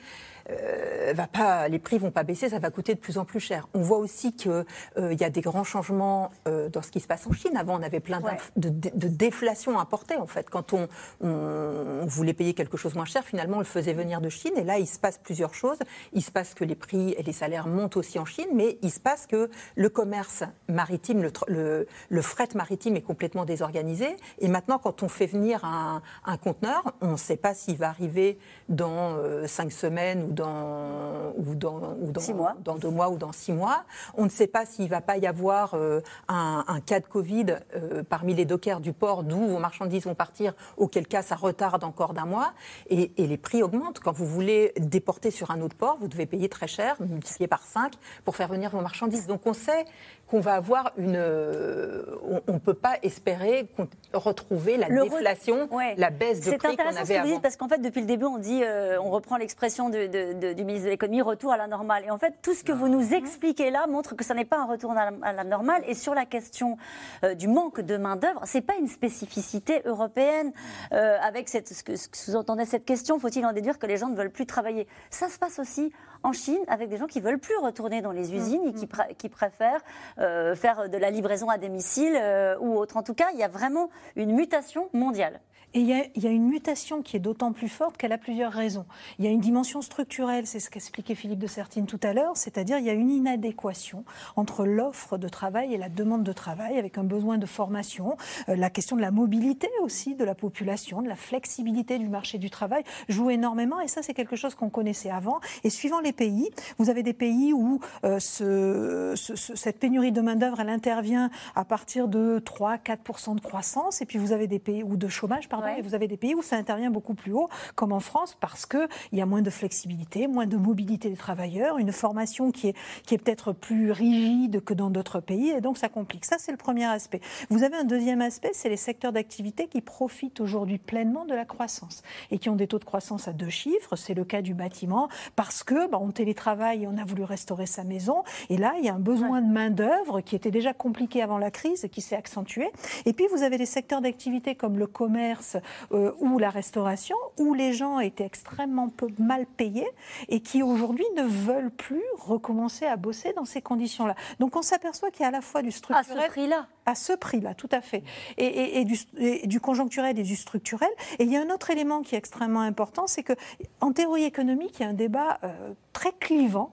[0.50, 3.40] euh, va pas, les prix vont pas baisser, ça va coûter de plus en plus
[3.40, 3.68] cher.
[3.74, 4.66] On voit aussi qu'il
[4.98, 7.56] euh, y a des grands changements euh, dans ce qui se passe en Chine.
[7.58, 8.22] Avant, on avait plein
[8.56, 10.50] de, de, déflation importée, en fait.
[10.50, 10.88] Quand on,
[11.22, 14.54] on, voulait payer quelque chose moins cher, finalement, on le faisait venir de Chine.
[14.56, 15.80] Et là, il se passe plusieurs choses.
[16.14, 18.92] Il se passe que les prix et les salaires montent aussi en Chine, mais il
[18.92, 24.16] se passe que le commerce maritime, le, le, fret maritime est complètement désorganisé.
[24.40, 27.90] Et maintenant, quand on fait venir un, un conteneur, on ne sait pas s'il va
[27.90, 28.38] arriver
[28.70, 29.18] dans
[29.48, 32.56] cinq semaines ou dans, ou dans, ou dans, six mois.
[32.64, 33.84] dans deux mois ou dans six mois.
[34.16, 37.58] On ne sait pas s'il ne va pas y avoir euh, un, cas de Covid
[37.76, 41.84] euh, parmi les dockers du port d'où vos marchandises vont partir, auquel cas ça retarde
[41.84, 42.54] encore d'un mois.
[42.90, 44.00] Et, et, les prix augmentent.
[44.00, 47.64] Quand vous voulez déporter sur un autre port, vous devez payer très cher, multiplié par
[47.64, 49.28] 5, pour faire venir vos marchandises.
[49.28, 49.86] Donc on sait
[50.28, 51.16] qu'on va avoir une.
[51.16, 52.04] Euh,
[52.48, 53.70] on ne peut pas espérer
[54.14, 57.70] retrouver la déflation, la baisse de prix qu'on avait ce que vous dites, parce qu'en
[57.70, 61.54] fait, depuis le début, on dit, euh, on reprend l'expression du ministre de l'économie, retour
[61.54, 62.04] à la normale.
[62.06, 64.60] Et en fait, tout ce que vous nous expliquez là montre que ce n'est pas
[64.60, 65.82] un retour à la, normale.
[65.88, 66.78] Et sur la question
[67.24, 70.52] euh, du manque de main d'œuvre, c'est pas une spécificité européenne.
[70.92, 74.10] avec cette, ce que, ce que sous-entendait cette question, faut-il en déduire que les gens
[74.10, 74.88] ne veulent plus travailler?
[75.10, 75.94] Ça se passe aussi
[76.24, 79.16] en Chine avec des gens qui veulent plus retourner dans les usines et qui, mm.
[79.18, 79.84] qui préfèrent
[80.20, 82.98] euh, faire de la livraison à domicile euh, ou autre.
[82.98, 85.40] En tout cas, il y a vraiment une mutation mondiale.
[85.74, 88.86] Et il y, a, une mutation qui est d'autant plus forte qu'elle a plusieurs raisons.
[89.20, 92.38] Il y a une dimension structurelle, c'est ce qu'expliquait Philippe de Sertine tout à l'heure,
[92.38, 94.06] c'est-à-dire il y a une inadéquation
[94.38, 98.16] entre l'offre de travail et la demande de travail, avec un besoin de formation,
[98.48, 102.38] euh, la question de la mobilité aussi de la population, de la flexibilité du marché
[102.38, 105.42] du travail joue énormément, et ça c'est quelque chose qu'on connaissait avant.
[105.66, 110.62] Et suivant les pays, vous avez des pays où euh, ce, cette pénurie de main-d'œuvre,
[110.62, 114.96] elle intervient à partir de 3-4% de croissance, et puis vous avez des pays où
[114.96, 118.00] de chômage, et vous avez des pays où ça intervient beaucoup plus haut, comme en
[118.00, 122.52] France, parce qu'il y a moins de flexibilité, moins de mobilité des travailleurs, une formation
[122.52, 126.26] qui est, qui est peut-être plus rigide que dans d'autres pays, et donc ça complique.
[126.26, 127.22] Ça, c'est le premier aspect.
[127.50, 131.46] Vous avez un deuxième aspect, c'est les secteurs d'activité qui profitent aujourd'hui pleinement de la
[131.46, 132.02] croissance
[132.32, 133.96] et qui ont des taux de croissance à deux chiffres.
[133.96, 137.66] C'est le cas du bâtiment, parce que bah, on télétravaille et on a voulu restaurer
[137.66, 141.22] sa maison, et là, il y a un besoin de main-d'œuvre qui était déjà compliqué
[141.22, 142.70] avant la crise, qui s'est accentué.
[143.06, 145.47] Et puis, vous avez des secteurs d'activité comme le commerce,
[145.92, 149.88] euh, ou la restauration, où les gens étaient extrêmement peu, mal payés
[150.28, 154.16] et qui aujourd'hui ne veulent plus recommencer à bosser dans ces conditions-là.
[154.40, 156.20] Donc on s'aperçoit qu'il y a à la fois du structurel.
[156.20, 158.02] À ce prix-là À ce prix-là, tout à fait.
[158.38, 158.98] Et, du,
[159.46, 160.90] du, conjoncturel et du structurel.
[161.20, 164.80] Et il y a un autre élément qui est extrêmement important, c'est qu'en théorie économique,
[164.80, 166.72] il y a un débat euh, très clivant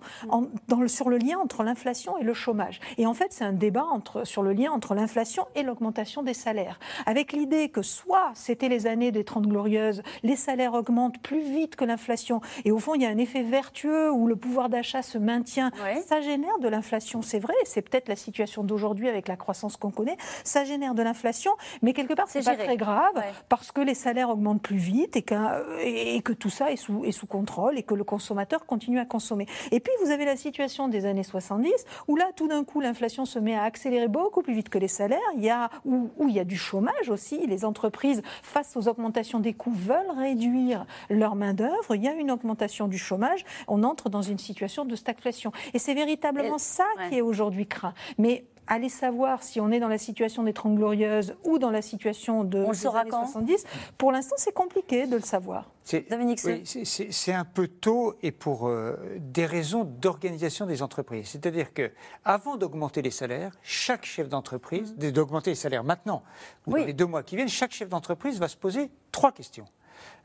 [0.69, 2.79] dans le, sur le lien entre l'inflation et le chômage.
[2.97, 6.35] Et en fait, c'est un débat entre, sur le lien entre l'inflation et l'augmentation des
[6.35, 6.79] salaires.
[7.07, 11.75] Avec l'idée que soit c'était les années des Trente Glorieuses, les salaires augmentent plus vite
[11.75, 12.41] que l'inflation.
[12.65, 15.73] Et au fond, il y a un effet vertueux où le pouvoir d'achat se maintient.
[16.07, 17.55] Ça génère de l'inflation, c'est vrai.
[17.65, 20.04] C'est peut-être la situation d'aujourd'hui avec la croissance qu'on connaît.
[20.45, 21.53] Ça génère de l'inflation,
[21.83, 26.17] mais quelque part, c'est pas très grave parce que les salaires augmentent plus vite et,
[26.17, 29.05] et que tout ça est sous, est sous contrôle et que le consommateur continue à
[29.05, 29.47] consommer.
[29.73, 31.73] Et puis, vous avez la situation des années 70
[32.09, 34.89] où là, tout d'un coup, l'inflation se met à accélérer beaucoup plus vite que les
[34.89, 35.19] salaires.
[35.37, 37.47] Il y a, où, où il y a du chômage aussi.
[37.47, 42.31] Les entreprises face aux augmentations des coûts, veulent réduire leur main-d'œuvre, il y a une
[42.31, 45.53] augmentation du chômage, on entre dans une situation de stagflation.
[45.73, 47.95] Et c'est véritablement ça qui est aujourd'hui craint.
[48.19, 51.83] Mais Allez savoir si on est dans la situation des Trente Glorieuses ou dans la
[51.83, 53.65] situation de on des années 70.
[53.99, 55.71] Pour l'instant, c'est compliqué de le savoir.
[55.83, 61.29] C'est oui, un peu tôt et pour euh, des raisons d'organisation des entreprises.
[61.29, 61.93] C'est-à-dire que
[62.25, 65.11] avant d'augmenter les salaires, chaque chef d'entreprise, mmh.
[65.11, 66.23] d'augmenter les salaires maintenant
[66.67, 69.67] ou dans les deux mois qui viennent, chaque chef d'entreprise va se poser trois questions.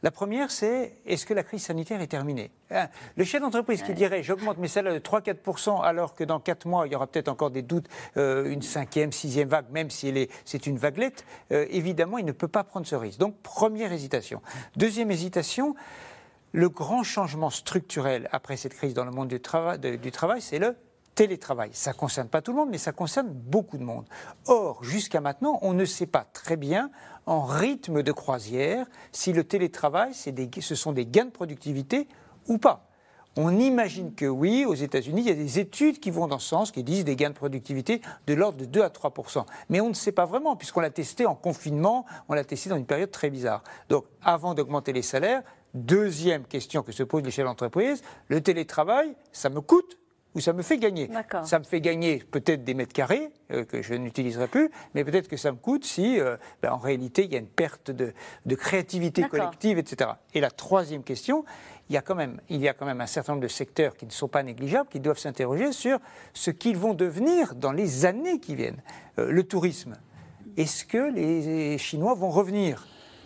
[0.01, 2.51] La première, c'est est-ce que la crise sanitaire est terminée?
[2.71, 6.67] Hein, Le chef d'entreprise qui dirait j'augmente mes salaires de 3-4% alors que dans 4
[6.67, 10.29] mois, il y aura peut-être encore des doutes, euh, une cinquième, sixième vague, même si
[10.45, 13.19] c'est une vaguelette, euh, évidemment, il ne peut pas prendre ce risque.
[13.19, 14.41] Donc, première hésitation.
[14.77, 15.75] Deuxième hésitation,
[16.51, 20.75] le grand changement structurel après cette crise dans le monde du, du travail, c'est le
[21.19, 21.71] télétravail.
[21.73, 24.05] Ça ne concerne pas tout le monde, mais ça concerne beaucoup de monde.
[24.47, 26.91] Or, jusqu'à maintenant, on ne sait pas très bien,
[27.25, 32.07] en rythme de croisière, si le télétravail, ce sont des gains de productivité
[32.47, 32.87] ou pas.
[33.35, 36.47] On imagine que oui, aux États-Unis, il y a des études qui vont dans ce
[36.47, 39.89] sens, qui disent des gains de productivité de l'ordre de 2 à 3% Mais on
[39.89, 43.11] ne sait pas vraiment, puisqu'on l'a testé en confinement, on l'a testé dans une période
[43.11, 43.61] très bizarre.
[43.89, 45.43] Donc, avant d'augmenter les salaires,
[45.73, 49.98] deuxième question que se pose chefs d'entreprise, le télétravail, ça me coûte
[50.35, 51.09] ou ça me fait gagner.
[51.43, 55.27] Ça me fait gagner peut-être des mètres carrés euh, que je n'utiliserai plus, mais peut-être
[55.27, 58.13] que ça me coûte si, euh, ben, en réalité, il y a une perte de,
[58.55, 60.11] créativité collective, etc.
[60.33, 61.45] Et la troisième question,
[61.89, 63.95] il y, a quand même, il y a quand même un certain nombre de secteurs
[63.95, 65.99] qui ne sont pas négligeables, qui doivent s'interroger sur
[66.33, 68.81] ce qu'ils vont devenir dans les années qui viennent.
[69.17, 69.95] Euh, le tourisme.
[70.57, 72.85] Est-ce que les Chinois vont revenir?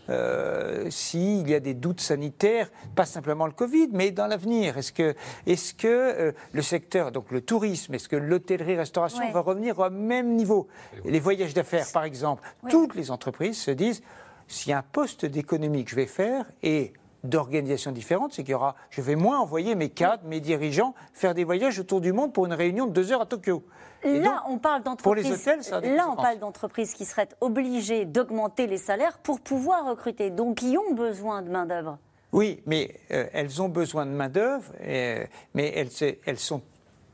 [0.09, 4.77] Euh, s'il y a des doutes sanitaires, pas simplement le Covid, mais dans l'avenir.
[4.77, 5.15] Est-ce que,
[5.47, 10.35] est que euh, le secteur, donc le tourisme, est-ce que l'hôtellerie-restauration va revenir au même
[10.35, 10.67] niveau?
[11.05, 14.01] Les voyages d'affaires, par exemple, toutes les entreprises se disent,
[14.47, 16.93] s'il y a un poste d'économie que je vais faire, et
[17.23, 21.33] d'organisations différentes, c'est qu'il y aura, je vais moins envoyer mes cadres, mes dirigeants faire
[21.33, 23.63] des voyages autour du monde pour une réunion de deux heures à Tokyo.
[24.03, 25.45] Là, on parle d'entreprises.
[25.71, 30.77] Là, on parle d'entreprises qui seraient obligées d'augmenter les salaires pour pouvoir recruter, donc qui
[30.77, 31.97] ont besoin de main d'œuvre.
[32.31, 35.23] Oui, mais euh, elles ont besoin de main d'œuvre, euh,
[35.53, 36.61] mais elles, elles, sont,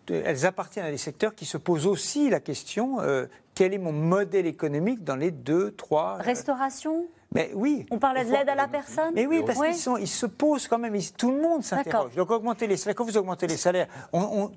[0.08, 3.92] elles appartiennent à des secteurs qui se posent aussi la question euh, quel est mon
[3.92, 6.16] modèle économique dans les deux, trois.
[6.16, 7.06] Restauration?
[7.32, 7.86] Mais oui.
[7.92, 10.80] On parlait de l'aide à la personne Mais oui, parce qu'ils ils se posent quand
[10.80, 12.16] même, tout le monde s'interroge.
[12.16, 13.88] Donc augmenter les salaires, quand vous augmentez les salaires,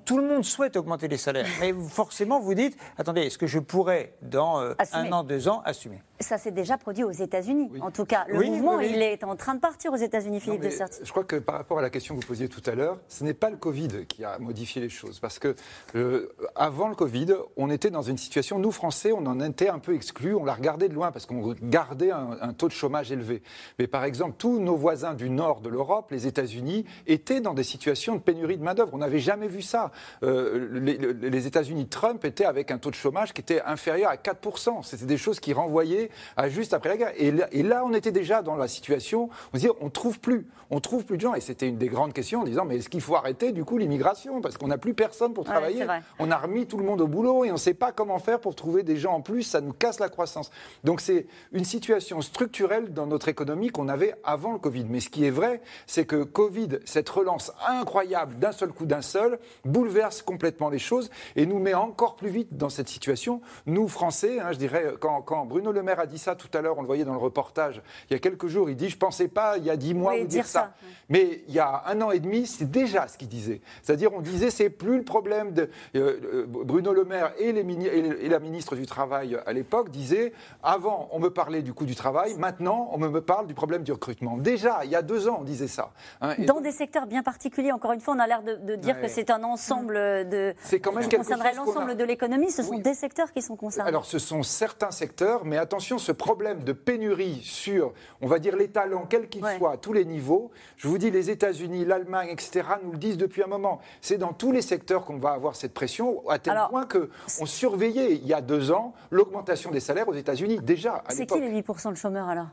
[0.05, 1.45] tout le monde souhaite augmenter les salaires.
[1.59, 5.61] Mais forcément, vous dites, attendez, est-ce que je pourrais, dans euh, un an, deux ans,
[5.65, 6.01] assumer?
[6.19, 7.69] Ça s'est déjà produit aux États-Unis.
[7.81, 10.69] En tout cas, le mouvement, il est en train de partir aux États-Unis, Philippe de
[10.69, 11.01] Certi.
[11.03, 13.23] Je crois que par rapport à la question que vous posiez tout à l'heure, ce
[13.23, 15.19] n'est pas le Covid qui a modifié les choses.
[15.19, 15.55] Parce que
[15.95, 19.79] euh, avant le Covid, on était dans une situation, nous Français, on en était un
[19.79, 23.11] peu exclus, on la regardait de loin parce qu'on gardait un, un taux de chômage
[23.11, 23.41] élevé.
[23.79, 27.63] Mais par exemple, tous nos voisins du nord de l'Europe, les États-Unis, étaient dans des
[27.63, 28.91] situations de pénurie de main-d'œuvre.
[28.93, 29.91] On n'avait jamais vu ça.
[30.23, 34.83] Euh, les, États-Unis, Trump était avec un taux de chômage qui était inférieur à 4%.
[34.83, 37.13] C'était des choses qui renvoyaient à juste après la guerre.
[37.51, 40.79] Et là, on était déjà dans la situation, on se dit, on trouve plus, on
[40.79, 41.33] trouve plus de gens.
[41.33, 43.77] Et c'était une des grandes questions en disant, mais est-ce qu'il faut arrêter du coup
[43.77, 44.41] l'immigration?
[44.41, 45.85] Parce qu'on n'a plus personne pour travailler.
[46.19, 48.39] on a remis tout le monde au boulot et on ne sait pas comment faire
[48.39, 49.43] pour trouver des gens en plus.
[49.43, 50.51] Ça nous casse la croissance.
[50.83, 52.52] Donc c'est une situation structurelle
[52.89, 54.85] dans notre économie qu'on avait avant le Covid.
[54.87, 59.01] Mais ce qui est vrai, c'est que Covid, cette relance incroyable d'un seul coup d'un
[59.01, 63.41] seul, bouleverse complètement les choses et nous met encore plus vite dans cette situation.
[63.65, 66.77] Nous, Français, hein, je dirais, quand, Bruno Le Maire a dit ça tout à l'heure,
[66.77, 68.99] on le voyait dans le reportage, il y a quelques jours, il dit, je ne
[68.99, 70.73] pensais pas, il y a dix mois, vous dire, ça.
[71.09, 73.61] Mais il y a un an et demi, c'est déjà ce qu'il disait.
[73.81, 75.69] C'est-à-dire, on disait, c'est plus le problème de...
[75.95, 80.33] Euh, euh, Bruno Le Maire et, les, et la ministre du Travail à l'époque disaient,
[80.61, 83.93] avant, on me parlait du coût du travail, maintenant, on me parle du problème du
[83.93, 84.35] recrutement.
[84.35, 85.93] Déjà, il y a deux ans, on disait ça.
[86.19, 89.07] Hein, Dans des secteurs bien particuliers, encore une fois, on a l'air de, dire que
[89.07, 89.95] c'est un ensemble
[90.27, 90.53] de.
[90.61, 92.51] C'est quand même qui concernerait l'ensemble de l'économie.
[92.51, 93.87] Ce sont des secteurs qui sont concernés.
[93.87, 98.57] Alors, ce sont certains secteurs, mais attention, ce problème de pénurie sur, on va dire,
[98.57, 102.27] les talents, quels qu'ils soient, à tous les niveaux, je vous dis, les États-Unis, l'Allemagne,
[102.29, 103.79] etc., nous le disent depuis un moment.
[104.01, 108.15] C'est dans tous les secteurs qu'on va avoir cette pression, à tel point qu'on surveillait,
[108.15, 111.03] il y a deux ans, l'augmentation des salaires aux États-Unis, déjà.
[111.07, 112.49] C'est qui les 8% de chômeurs alors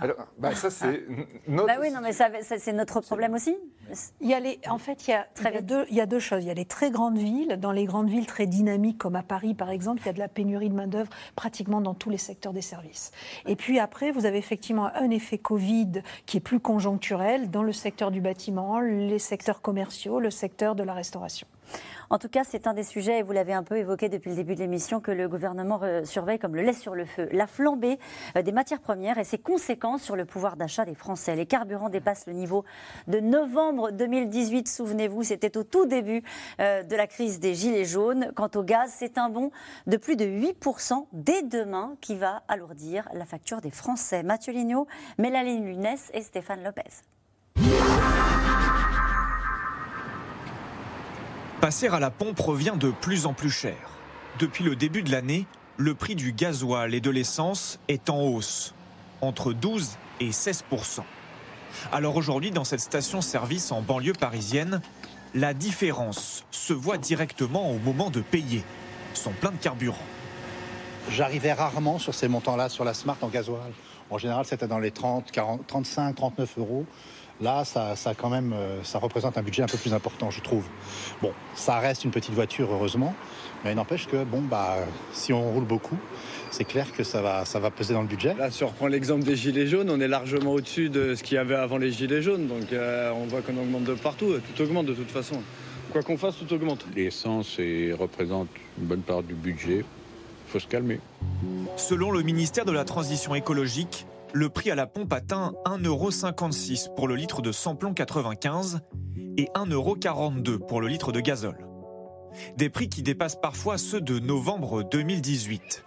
[0.00, 1.04] alors, bah, ça, c'est
[1.48, 1.66] notre.
[1.66, 3.56] Bah oui, non, mais ça, c'est notre problème aussi.
[4.20, 6.00] Il y a les, en fait, il y a, il y a, deux, il y
[6.00, 6.44] a deux choses.
[6.44, 7.56] Il y a les très grandes villes.
[7.58, 10.18] Dans les grandes villes très dynamiques, comme à Paris, par exemple, il y a de
[10.18, 13.10] la pénurie de main-d'œuvre pratiquement dans tous les secteurs des services.
[13.46, 17.72] Et puis après, vous avez effectivement un effet Covid qui est plus conjoncturel dans le
[17.72, 21.48] secteur du bâtiment, les secteurs commerciaux, le secteur de la restauration.
[22.10, 24.36] En tout cas, c'est un des sujets, et vous l'avez un peu évoqué depuis le
[24.36, 27.28] début de l'émission, que le gouvernement surveille comme le lait sur le feu.
[27.32, 27.98] La flambée
[28.36, 31.36] euh, des matières premières et ses conséquences sur le pouvoir d'achat des Français.
[31.36, 32.64] Les carburants dépassent le niveau
[33.06, 36.22] de novembre 2018, souvenez-vous, c'était au tout début
[36.60, 38.32] euh, de la crise des Gilets jaunes.
[38.34, 39.50] Quant au gaz, c'est un bond
[39.86, 44.22] de plus de 8% dès demain qui va alourdir la facture des Français.
[44.22, 44.86] Mathieu Lignot,
[45.18, 47.02] Mélanie Lunès et Stéphane Lopez.
[51.60, 53.74] Passer à la pompe revient de plus en plus cher.
[54.38, 55.44] Depuis le début de l'année,
[55.76, 58.74] le prix du gasoil et de l'essence est en hausse,
[59.22, 61.00] entre 12 et 16%
[61.90, 64.80] Alors aujourd'hui, dans cette station-service en banlieue parisienne,
[65.34, 68.62] la différence se voit directement au moment de payer
[69.12, 69.98] son plein de carburant.
[71.10, 73.72] J'arrivais rarement sur ces montants-là sur la Smart en gasoil.
[74.10, 76.86] En général, c'était dans les 30, 40, 35, 39 euros.
[77.40, 80.64] Là, ça, quand même, euh, ça représente un budget un peu plus important, je trouve.
[81.22, 83.14] Bon, ça reste une petite voiture, heureusement,
[83.64, 84.78] mais il n'empêche que, bon, bah,
[85.12, 85.96] si on roule beaucoup,
[86.50, 88.34] c'est clair que ça va, ça va peser dans le budget.
[88.34, 91.36] Là, si on reprend l'exemple des gilets jaunes, on est largement au-dessus de ce qu'il
[91.36, 92.48] y avait avant les gilets jaunes.
[92.48, 94.34] Donc, euh, on voit qu'on augmente de partout.
[94.56, 95.40] Tout augmente de toute façon.
[95.92, 96.86] Quoi qu'on fasse, tout augmente.
[96.96, 97.58] L'essence
[97.98, 98.48] représente
[98.80, 99.84] une bonne part du budget.
[100.48, 100.98] Il faut se calmer.
[101.76, 107.08] Selon le ministère de la Transition écologique, le prix à la pompe atteint 1,56€ pour
[107.08, 108.80] le litre de samplon 95
[109.36, 111.66] et 1,42€ pour le litre de gazole.
[112.56, 115.84] Des prix qui dépassent parfois ceux de novembre 2018.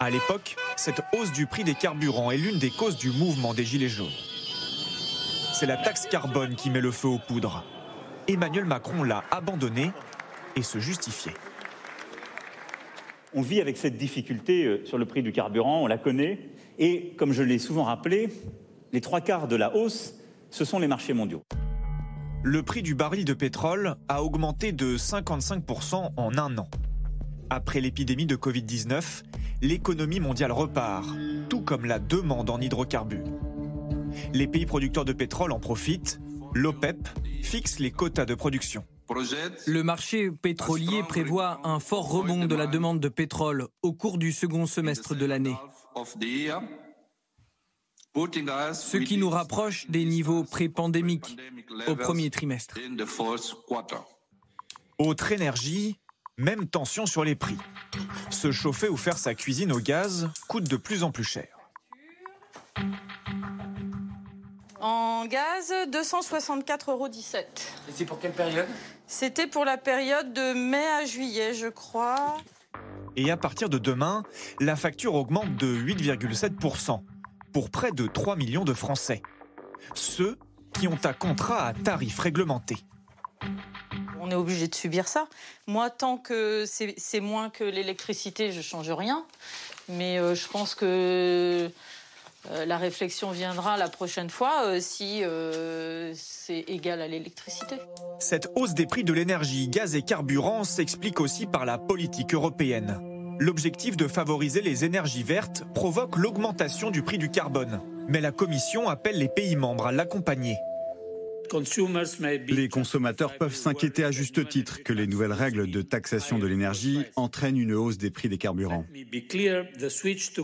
[0.00, 3.64] À l'époque, cette hausse du prix des carburants est l'une des causes du mouvement des
[3.64, 4.08] Gilets jaunes.
[5.54, 7.64] C'est la taxe carbone qui met le feu aux poudres.
[8.28, 9.92] Emmanuel Macron l'a abandonnée
[10.56, 11.34] et se justifiait.
[13.34, 16.38] On vit avec cette difficulté euh, sur le prix du carburant, on la connaît.
[16.78, 18.28] Et comme je l'ai souvent rappelé,
[18.92, 20.14] les trois quarts de la hausse,
[20.50, 21.42] ce sont les marchés mondiaux.
[22.42, 26.68] Le prix du baril de pétrole a augmenté de 55% en un an.
[27.48, 29.22] Après l'épidémie de Covid-19,
[29.62, 31.08] l'économie mondiale repart,
[31.48, 33.24] tout comme la demande en hydrocarbures.
[34.34, 36.20] Les pays producteurs de pétrole en profitent.
[36.54, 37.08] L'OPEP
[37.42, 38.84] fixe les quotas de production.
[39.66, 44.32] Le marché pétrolier prévoit un fort rebond de la demande de pétrole au cours du
[44.32, 45.56] second semestre de l'année.
[48.14, 51.36] Ce qui nous rapproche des niveaux pré-pandémiques
[51.86, 52.76] au premier trimestre.
[54.98, 55.98] Autre énergie,
[56.36, 57.56] même tension sur les prix.
[58.30, 61.48] Se chauffer ou faire sa cuisine au gaz coûte de plus en plus cher.
[64.82, 67.08] En gaz, 264,17 euros.
[67.08, 68.66] Et c'est pour quelle période?
[69.06, 72.36] C'était pour la période de mai à juillet, je crois.
[73.14, 74.24] Et à partir de demain,
[74.58, 77.00] la facture augmente de 8,7%
[77.52, 79.22] pour près de 3 millions de Français.
[79.94, 80.36] Ceux
[80.74, 82.78] qui ont un contrat à tarif réglementé.
[84.20, 85.28] On est obligé de subir ça.
[85.68, 89.24] Moi, tant que c'est moins que l'électricité, je change rien.
[89.88, 91.70] Mais euh, je pense que
[92.50, 97.76] euh, la réflexion viendra la prochaine fois euh, si euh, c'est égal à l'électricité.
[98.18, 102.98] Cette hausse des prix de l'énergie, gaz et carburant s'explique aussi par la politique européenne.
[103.38, 107.80] L'objectif de favoriser les énergies vertes provoque l'augmentation du prix du carbone.
[108.08, 110.56] Mais la Commission appelle les pays membres à l'accompagner.
[112.48, 117.04] Les consommateurs peuvent s'inquiéter à juste titre que les nouvelles règles de taxation de l'énergie
[117.16, 118.86] entraînent une hausse des prix des carburants.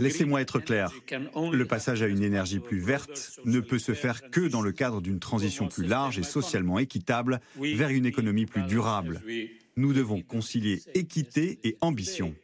[0.00, 0.92] Laissez-moi être clair.
[1.52, 5.00] Le passage à une énergie plus verte ne peut se faire que dans le cadre
[5.00, 9.22] d'une transition plus large et socialement équitable vers une économie plus durable.
[9.76, 12.34] Nous devons concilier équité et ambition.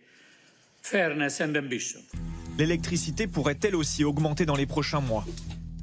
[2.59, 5.27] L'électricité pourrait elle aussi augmenter dans les prochains mois?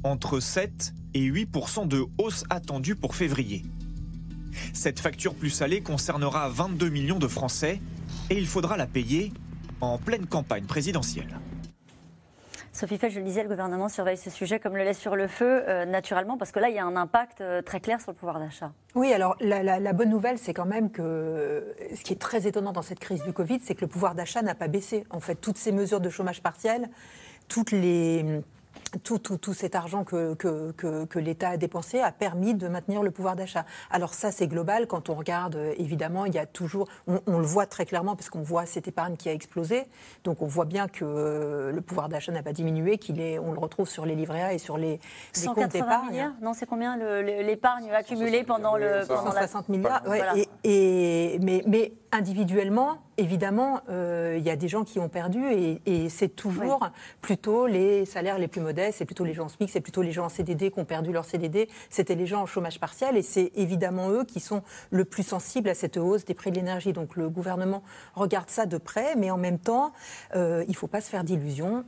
[0.04, 3.62] Entre 7 et 8% de hausse attendue pour février.
[4.72, 7.80] Cette facture plus salée concernera 22 millions de Français
[8.30, 9.32] et il faudra la payer
[9.80, 11.38] en pleine campagne présidentielle.
[12.74, 15.28] Sophie Fay, je le disais, le gouvernement surveille ce sujet comme le lait sur le
[15.28, 18.12] feu, euh, naturellement, parce que là, il y a un impact euh, très clair sur
[18.12, 18.72] le pouvoir d'achat.
[18.94, 22.72] Oui, alors la, la bonne nouvelle, c'est quand même que ce qui est très étonnant
[22.72, 25.04] dans cette crise du Covid, c'est que le pouvoir d'achat n'a pas baissé.
[25.10, 26.88] En fait, toutes ces mesures de chômage partiel,
[27.46, 28.40] toutes les
[28.98, 33.02] tout, tout, tout, cet argent que, que, que, l'État a dépensé a permis de maintenir
[33.02, 33.64] le pouvoir d'achat.
[33.90, 34.86] Alors ça, c'est global.
[34.86, 38.42] Quand on regarde, évidemment, il y a toujours, on, le voit très clairement parce qu'on
[38.42, 39.84] voit cette épargne qui a explosé.
[40.24, 43.52] Donc on voit bien que euh, le pouvoir d'achat n'a pas diminué, qu'il est, on
[43.52, 45.00] le retrouve sur les livrets A et sur les,
[45.40, 46.32] les comptes d'épargne.
[46.40, 50.02] Non, c'est combien l'épargne accumulée pendant le pendant 160 milliards.
[50.36, 55.42] et, et, mais, mais individuellement, évidemment, euh, il y a des gens qui ont perdu
[55.50, 56.90] et, c'est toujours
[57.22, 60.26] plutôt les salaires les plus modestes, c'est plutôt les gens SMIC, c'est plutôt les gens
[60.26, 63.50] en CDD qui ont perdu leur CDD, c'était les gens en chômage partiel et c'est
[63.54, 66.92] évidemment eux qui sont le plus sensibles à cette hausse des prix de l'énergie.
[66.92, 67.82] Donc le gouvernement
[68.14, 69.92] regarde ça de près, mais en même temps,
[70.36, 71.84] euh, il ne faut pas se faire d'illusions.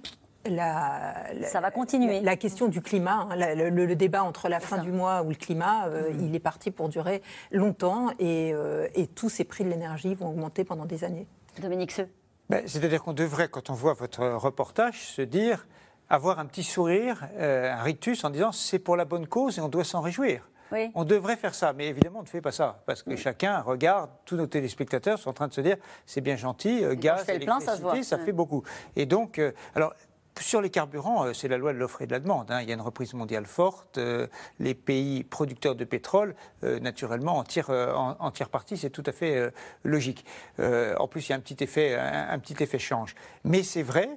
[0.47, 1.15] La,
[1.45, 2.21] ça va continuer.
[2.21, 5.87] La, question du climat, hein, le, débat entre la fin du mois ou le climat,
[5.87, 6.27] euh, mm-hmm.
[6.27, 10.65] il est parti pour durer longtemps euh, et, tous ces prix de l'énergie vont augmenter
[10.65, 11.27] pendant des années.
[11.61, 12.09] Dominique Seux.
[12.51, 15.67] Ben, c'est-à-dire qu'on devrait, quand on voit votre reportage, se dire,
[16.11, 19.63] avoir un petit sourire, euh, un rictus en disant c'est pour la bonne cause et
[19.63, 20.49] on doit s'en réjouir.
[20.97, 24.11] On devrait faire ça, mais évidemment, on ne fait pas ça, parce que chacun regarde,
[24.25, 28.19] tous nos téléspectateurs sont en train de se dire, c'est bien gentil, gaz, électricité, ça,
[28.19, 28.65] fait beaucoup.
[28.97, 29.41] Et donc,
[29.77, 29.95] alors,
[30.41, 32.51] sur les carburants, euh, c'est la loi de l'offre et de la demande.
[32.51, 32.61] Hein.
[32.63, 33.99] Il y a une reprise mondiale forte.
[33.99, 34.27] Euh,
[34.59, 38.77] les pays producteurs de pétrole, euh, naturellement, en tirent, en, partie.
[38.77, 39.53] C'est tout à fait
[39.85, 40.25] logique.
[40.59, 43.15] en plus, il y a un petit effet, un petit effet change.
[43.45, 44.11] Mais c'est vrai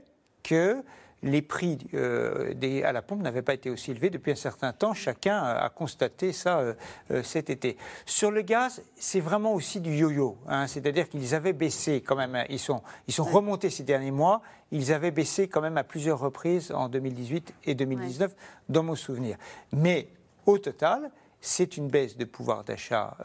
[0.44, 0.84] que
[1.24, 4.72] les prix euh, des, à la pompe n'avaient pas été aussi élevés depuis un certain
[4.72, 4.94] temps.
[4.94, 6.74] Chacun a constaté ça euh,
[7.12, 7.78] euh, cet été.
[8.06, 10.38] Sur le gaz, c'est vraiment aussi du yo-yo.
[10.48, 10.68] Hein.
[10.68, 12.46] C'est-à-dire qu'ils avaient baissé quand même.
[12.50, 14.42] Ils sont, ils sont remontés ces derniers mois.
[14.72, 18.36] Ils avaient baissé quand même à plusieurs reprises en 2018 et 2019,
[18.70, 19.38] dans mon souvenir.
[19.72, 20.10] Mais
[20.46, 21.10] au total,
[21.40, 23.16] c'est une baisse de pouvoir d'achat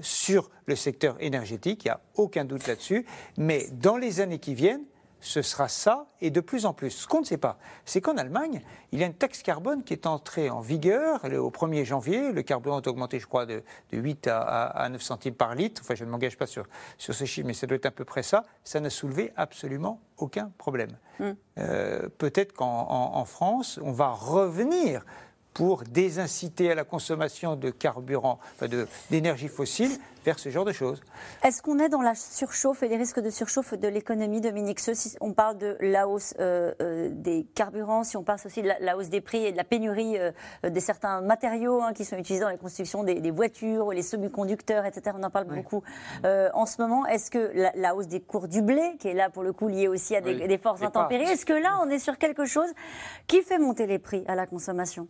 [0.00, 3.06] sur le secteur énergétique, il n'y a aucun doute là-dessus.
[3.36, 4.84] Mais dans les années qui viennent,
[5.20, 6.90] ce sera ça, et de plus en plus.
[6.90, 8.62] Ce qu'on ne sait pas, c'est qu'en Allemagne,
[8.92, 12.32] il y a une taxe carbone qui est entrée en vigueur au 1er janvier.
[12.32, 13.62] Le carburant a augmenté, je crois, de,
[13.92, 15.82] 8 à, 9 centimes par litre.
[15.84, 16.64] Enfin, je ne m'engage pas sur,
[16.98, 18.44] sur ce chiffre, mais ça doit être à peu près ça.
[18.64, 20.96] Ça n'a soulevé absolument aucun problème.
[21.18, 21.32] Hmm.
[21.58, 25.04] Euh, peut-être qu'en France, on va revenir
[25.58, 28.38] pour désinciter à la consommation de carburant,
[29.10, 29.90] d'énergie fossile,
[30.36, 31.00] ce genre de choses.
[31.44, 35.16] Est-ce qu'on est dans la surchauffe et les risques de surchauffe de l'économie, Dominique Si
[35.20, 38.96] on parle de la hausse euh, euh, des carburants, si on parle aussi de la,
[38.96, 40.32] hausse des prix et de la pénurie euh,
[40.68, 45.16] des certains matériaux hein, qui sont utilisés dans la construction des, voitures, les semi-conducteurs, etc.,
[45.18, 45.82] on en parle beaucoup
[46.24, 47.06] en ce moment.
[47.06, 49.88] Est-ce que la, hausse des cours du blé, qui est là pour le coup liée
[49.88, 52.68] aussi à des, des forces intempéries, est-ce que là on est sur quelque chose
[53.26, 55.06] qui fait monter les prix à la consommation?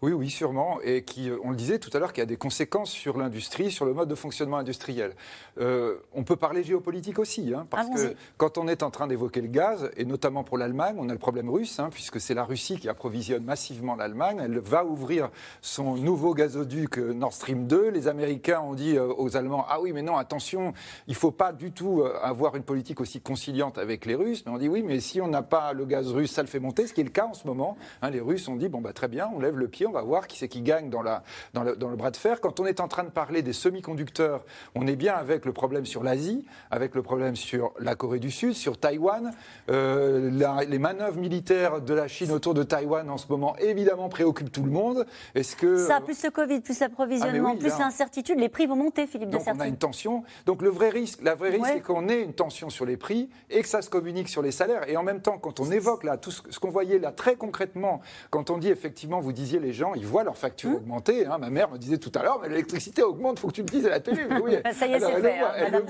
[0.00, 2.90] Oui, oui, sûrement, et qui, on le disait tout à l'heure, qui a des conséquences
[2.90, 5.14] sur l'industrie, sur le mode de fonctionnement industriel.
[5.58, 9.48] on peut parler géopolitique aussi, hein, parce que quand on est en train d'évoquer le
[9.48, 12.78] gaz, et notamment pour l'Allemagne, on a le problème russe, hein, puisque c'est la Russie
[12.78, 14.40] qui approvisionne massivement l'Allemagne.
[14.42, 15.30] Elle va ouvrir
[15.62, 17.90] son nouveau gazoduc Nord Stream 2.
[17.90, 20.72] Les Américains ont dit aux Allemands Ah oui, mais non, attention,
[21.06, 24.44] il ne faut pas du tout avoir une politique aussi conciliante avec les Russes.
[24.46, 26.60] Mais on dit Oui, mais si on n'a pas le gaz russe, ça le fait
[26.60, 27.76] monter, ce qui est le cas en ce moment.
[28.02, 30.02] Hein, les Russes ont dit Bon, bah, très bien, on lève le pied, on va
[30.02, 31.22] voir qui c'est qui gagne dans, la,
[31.54, 32.40] dans, le, dans le bras de fer.
[32.40, 35.86] Quand on est en train de parler des semi-conducteurs, on est bien avec le problème
[35.86, 39.32] sur l'Asie, avec le problème sur la Corée du Sud, sur Taïwan.
[39.70, 40.30] Euh,
[40.68, 44.62] les manœuvres militaires de la Chine autour de Taïwan en ce moment, évidemment, préoccupent tout
[44.62, 45.06] le monde.
[45.34, 49.06] Est-ce que ça, plus le Covid, plus l'approvisionnement, ah, plus l'incertitude, les prix vont monter,
[49.06, 50.24] Philippe Donc on a une tension.
[50.46, 53.28] Donc le vrai risque, la vraie risque, c'est qu'on ait une tension sur les prix
[53.50, 54.88] et que ça se communique sur les salaires.
[54.88, 58.00] Et en même temps, quand on évoque là tout ce qu'on voyait là très concrètement,
[58.30, 60.74] quand on dit effectivement, vous disiez les gens, ils voient leur facture mmh.
[60.76, 61.26] augmenter.
[61.26, 61.38] Hein.
[61.38, 63.68] Ma mère me disait tout à l'heure, mais l'électricité augmente, il faut que tu le
[63.68, 64.26] dises à la télé.
[64.42, 64.56] Oui.
[64.72, 65.84] ça y est, c'est fait, hein, Madame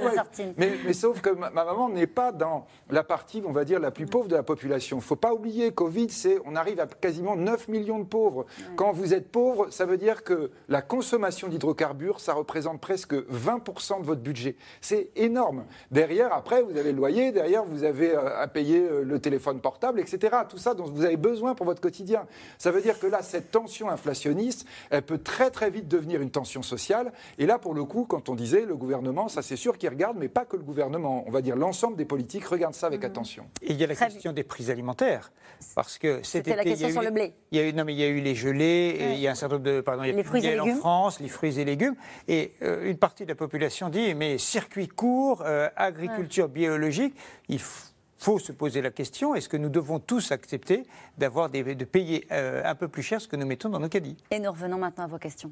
[0.56, 3.90] mais, mais, sauf que ma, maman n'est pas dans la partie, on va dire, la
[3.90, 4.98] plus pauvre de la population.
[4.98, 8.46] Il ne faut pas oublier, Covid, c'est, on arrive à quasiment 9 millions de pauvres.
[8.76, 14.00] Quand vous êtes pauvre, ça veut dire que la consommation d'hydrocarbures, ça représente presque 20%
[14.00, 14.56] de votre budget.
[14.80, 15.64] C'est énorme.
[15.90, 19.60] Derrière, après, vous avez le loyer, derrière, vous avez euh, à payer euh, le téléphone
[19.60, 20.36] portable, etc.
[20.48, 22.26] Tout ça dont vous avez besoin pour votre quotidien.
[22.58, 26.30] Ça veut dire que là, cette tension inflationniste, elle peut très très vite devenir une
[26.30, 27.12] tension sociale.
[27.38, 30.16] Et là, pour le coup, quand on disait le gouvernement, ça c'est sûr qu'il regarde,
[30.18, 31.24] mais pas que le gouvernement.
[31.26, 33.06] On va dire l'ensemble des politiques regarde ça avec mhm.
[33.06, 33.44] attention.
[33.62, 35.30] Et il y a la question des prix alimentaires.
[35.74, 37.34] Parce que c'était la question sur le blé.
[37.50, 39.26] Il y a eu, non, mais il y a eu les gelées, et il y
[39.26, 39.80] a un certain nombre de.
[39.80, 40.76] Pardon, il y a les fruits et légumes.
[40.76, 41.96] en France, les fruits et légumes.
[42.28, 47.14] Et euh, une partie de la population dit mais circuit court, euh, agriculture biologique,
[47.48, 47.88] il faut
[48.18, 50.84] se poser la question est-ce que nous devons tous accepter
[51.16, 54.16] d'avoir de payer euh, un peu plus cher ce que nous mettons dans nos caddies?
[54.30, 55.50] Et nous revenons maintenant à vos questions.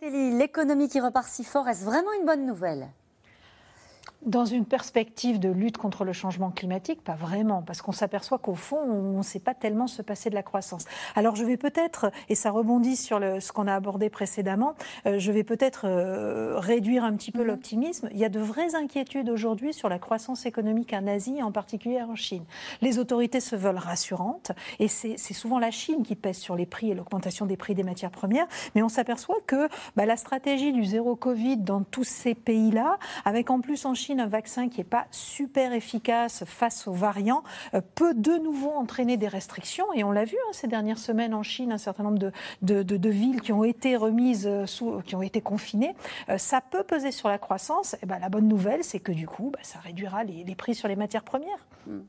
[0.00, 2.88] L'économie qui repart si fort, est-ce vraiment une bonne nouvelle?
[4.26, 8.54] Dans une perspective de lutte contre le changement climatique, pas vraiment, parce qu'on s'aperçoit qu'au
[8.54, 10.84] fond, on ne sait pas tellement se passer de la croissance.
[11.16, 14.74] Alors je vais peut-être, et ça rebondit sur le, ce qu'on a abordé précédemment,
[15.06, 17.48] euh, je vais peut-être euh, réduire un petit peu mhm.
[17.48, 18.08] l'optimisme.
[18.12, 22.02] Il y a de vraies inquiétudes aujourd'hui sur la croissance économique en Asie, en particulier
[22.02, 22.44] en Chine.
[22.80, 26.90] Les autorités se veulent rassurantes, et c'est souvent la Chine qui pèse sur les prix
[26.90, 30.84] et l'augmentation des prix des matières premières, mais on s'aperçoit que bah, la stratégie du
[30.84, 34.84] zéro Covid dans tous ces pays-là, avec en plus en Chine un vaccin qui n'est
[34.84, 37.42] pas super efficace face aux variants,
[37.74, 39.86] euh, peut de nouveau entraîner des restrictions.
[39.94, 43.10] Et on l'a vu hein, ces dernières semaines en Chine, un certain nombre de, de,
[43.10, 45.94] villes qui ont été remises, euh, sous, qui ont été confinées.
[46.28, 47.94] Euh, ça peut peser sur la croissance.
[47.94, 50.74] Et eh ben, la bonne nouvelle, c'est que du coup, bah, ça réduira les, prix
[50.74, 51.66] sur les matières premières.
[51.86, 52.02] Hmm.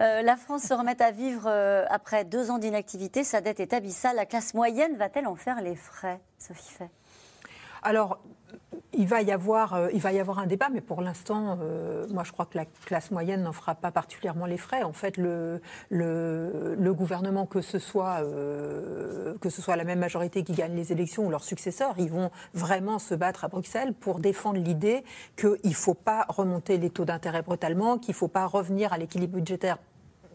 [0.00, 1.48] la France se remet à vivre
[1.88, 3.22] après deux ans d'inactivité.
[3.22, 4.16] Sa dette est abyssale.
[4.16, 6.88] La classe moyenne va-t-elle en faire les frais, Sophie Fay?
[7.82, 8.18] Alors,
[8.98, 12.04] il va, y avoir, euh, il va y avoir un débat, mais pour l'instant, euh,
[12.10, 14.82] moi je crois que la classe moyenne n'en fera pas particulièrement les frais.
[14.82, 20.42] En fait, le, le, gouvernement, que ce, soit, euh, que ce soit la même majorité
[20.42, 24.18] qui gagne les élections ou leurs successeurs, ils vont vraiment se battre à Bruxelles pour
[24.18, 25.04] défendre l'idée
[25.36, 28.98] qu'il ne faut pas remonter les taux d'intérêt brutalement, qu'il ne faut pas revenir à
[28.98, 29.78] l'équilibre budgétaire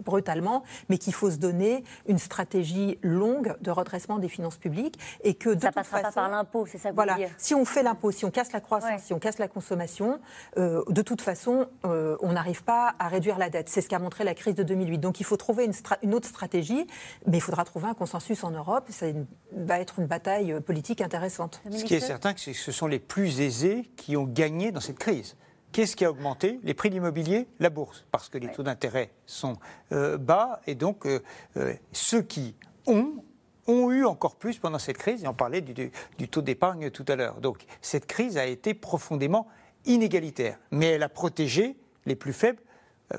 [0.01, 5.33] brutalement, mais qu'il faut se donner une stratégie longue de redressement des finances publiques et
[5.33, 7.29] que de ça passera pas par l'impôt, c'est ça que voilà, vous dire.
[7.37, 10.19] Si on fait l'impôt, si on casse la croissance, si on casse la consommation,
[10.57, 13.69] euh, de toute façon, euh, on n'arrive pas à réduire la dette.
[13.69, 14.97] C'est ce qu'a montré la crise de 2008.
[14.99, 16.87] Donc il faut trouver une, une, autre stratégie,
[17.27, 18.85] mais il faudra trouver un consensus en Europe.
[18.89, 19.07] Ça
[19.51, 21.61] va être une bataille euh, politique intéressante.
[21.71, 24.81] Ce qui est certain, c'est que ce sont les plus aisés qui ont gagné dans
[24.81, 25.35] cette crise.
[25.73, 29.09] Qu'est-ce qui a augmenté Les prix de l'immobilier, la bourse, parce que les taux d'intérêt
[29.25, 29.57] sont
[29.91, 31.19] euh, bas et donc euh,
[31.57, 32.55] euh, ceux qui
[32.85, 33.23] ont
[33.65, 35.73] ont eu encore plus pendant cette crise, et on parlait du,
[36.17, 37.39] du taux d'épargne tout à l'heure.
[37.39, 39.47] Donc cette crise a été profondément
[39.85, 42.61] inégalitaire, mais elle a protégé les plus faibles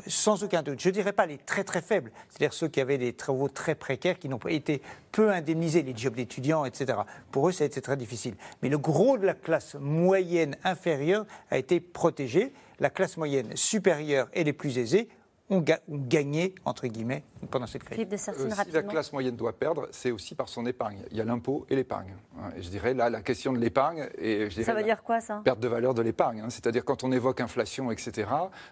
[0.06, 0.80] sans aucun doute.
[0.80, 3.74] Je ne dirais pas les très très faibles, c'est-à-dire ceux qui avaient des travaux très
[3.74, 4.82] précaires, qui n'ont pas été
[5.12, 6.98] peu indemnisés, les jobs d'étudiants, etc.
[7.30, 8.34] Pour eux, ça très difficile.
[8.62, 12.52] Mais le gros de la classe moyenne inférieure a été protégé.
[12.80, 15.08] La classe moyenne supérieure et les plus aisés
[15.50, 18.06] ont, gagné, entre guillemets, pendant cette crise.
[18.10, 20.98] Euh, si la classe moyenne doit perdre, c'est aussi par son épargne.
[21.10, 22.14] Il y a l'impôt et l'épargne.
[22.58, 24.08] Je dirais là, la question de l'épargne.
[24.18, 25.42] Et ça veut dire quoi, ça?
[25.44, 26.40] Perte de valeur de l'épargne.
[26.40, 26.50] Hein.
[26.50, 28.28] C'est-à-dire, quand on évoque inflation, etc.,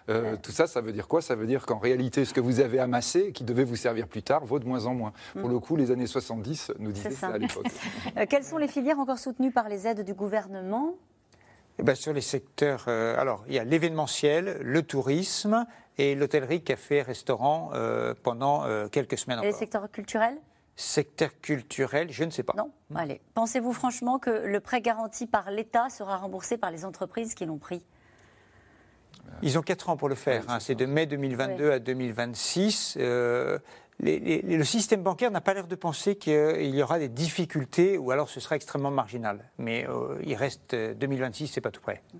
[0.09, 1.21] euh, tout ça, ça veut dire quoi?
[1.21, 4.23] Ça veut dire qu'en réalité, ce que vous avez amassé, qui devait vous servir plus
[4.23, 5.13] tard, vaut de moins en moins.
[5.33, 5.53] Pour mm.
[5.53, 7.67] le coup, les années 70 nous disaient ça, à l'époque.
[8.17, 10.95] Euh, quelles sont les filières encore soutenues par les aides du gouvernement?
[11.79, 15.65] Eh ben, sur les secteurs, alors il y a l'événementiel, le tourisme,
[15.97, 19.51] et l'hôtellerie, café, restaurant euh, pendant euh, quelques semaines et encore.
[19.51, 20.35] le secteur culturel?
[20.75, 22.53] Secteur culturel, je ne sais pas.
[22.57, 23.21] Non Allez.
[23.35, 27.59] Pensez-vous franchement que le prêt garanti par l'État sera remboursé par les entreprises qui l'ont
[27.59, 27.85] pris?
[29.41, 30.43] Ils ont 4 ans pour le faire.
[30.47, 30.59] hein.
[30.59, 32.97] C'est de mai 2022 à 2026.
[32.99, 33.59] Euh,
[33.99, 37.97] les- les- le système bancaire n'a pas l'air de penser qu'il y aura des difficultés
[37.97, 39.39] ou alors ce sera extrêmement marginal.
[39.57, 42.01] Mais euh, il reste euh, 2026, c'est pas tout près.
[42.15, 42.17] Euh,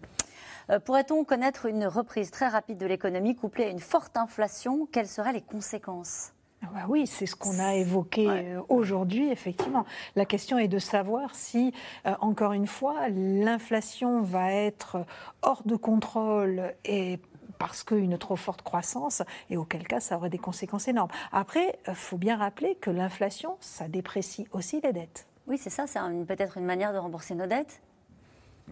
[0.79, 4.87] Pourrait-on connaître une reprise très rapide de l'économie couplée à une forte inflation?
[4.91, 6.33] Quelles seraient les conséquences?
[6.63, 9.85] Ah bah oui, c'est ce qu'on a évoqué euh, aujourd'hui, effectivement.
[10.15, 11.73] La question est de savoir si,
[12.05, 15.05] euh, encore une fois, l'inflation va être
[15.41, 17.19] hors de contrôle et
[17.59, 21.11] parce qu'une trop forte croissance, et auquel cas ça aurait des conséquences énormes.
[21.31, 25.27] Après, il faut bien rappeler que l'inflation, ça déprécie aussi les dettes.
[25.47, 27.81] Oui, c'est ça, c'est peut-être une manière de rembourser nos dettes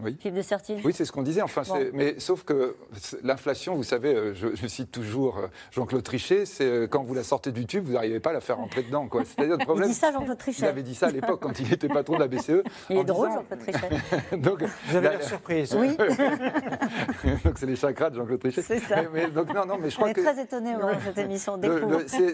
[0.00, 0.16] Oui.
[0.18, 1.42] Philippe de Oui, c'est ce qu'on disait.
[1.42, 1.78] Enfin, Bon.
[1.92, 2.76] mais sauf que
[3.22, 7.12] l'inflation, vous savez, euh, je, je cite toujours euh, Jean-Claude Trichet, c'est euh, quand vous
[7.14, 9.06] la sortez du tube, vous n'arrivez pas à la faire rentrer dedans.
[9.06, 9.22] quoi.
[9.24, 9.88] C'est-à-dire le problème.
[9.88, 10.62] Il dit ça, Jean-Claude Trichet.
[10.62, 12.62] Il avait dit ça à l'époque quand il était patron de la BCE.
[12.90, 14.36] Il est drôle, Jean-Claude Trichet.
[14.38, 15.76] donc, Vous avez la- l'air surprise.
[15.78, 15.94] Oui.
[17.44, 18.62] donc c'est les chakras de Jean-Claude Trichet.
[18.62, 18.96] C'est ça.
[19.02, 21.18] Mais, mais donc non, non, mais je On crois est que très étonnés dans cette
[21.18, 21.60] émission.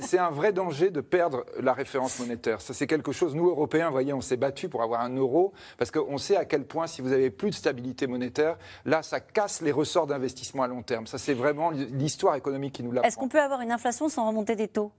[0.01, 2.61] c'est un vrai danger de perdre la référence monétaire.
[2.61, 3.35] Ça, c'est quelque chose.
[3.35, 6.45] Nous, Européens, vous voyez, on s'est battu pour avoir un euro parce qu'on sait à
[6.45, 10.63] quel point, si vous avez plus de stabilité monétaire, là, ça casse les ressorts d'investissement
[10.63, 11.07] à long terme.
[11.07, 13.09] Ça, c'est vraiment l'histoire économique qui nous l'apprend.
[13.09, 14.93] Est-ce qu'on peut avoir une inflation sans remonter des taux?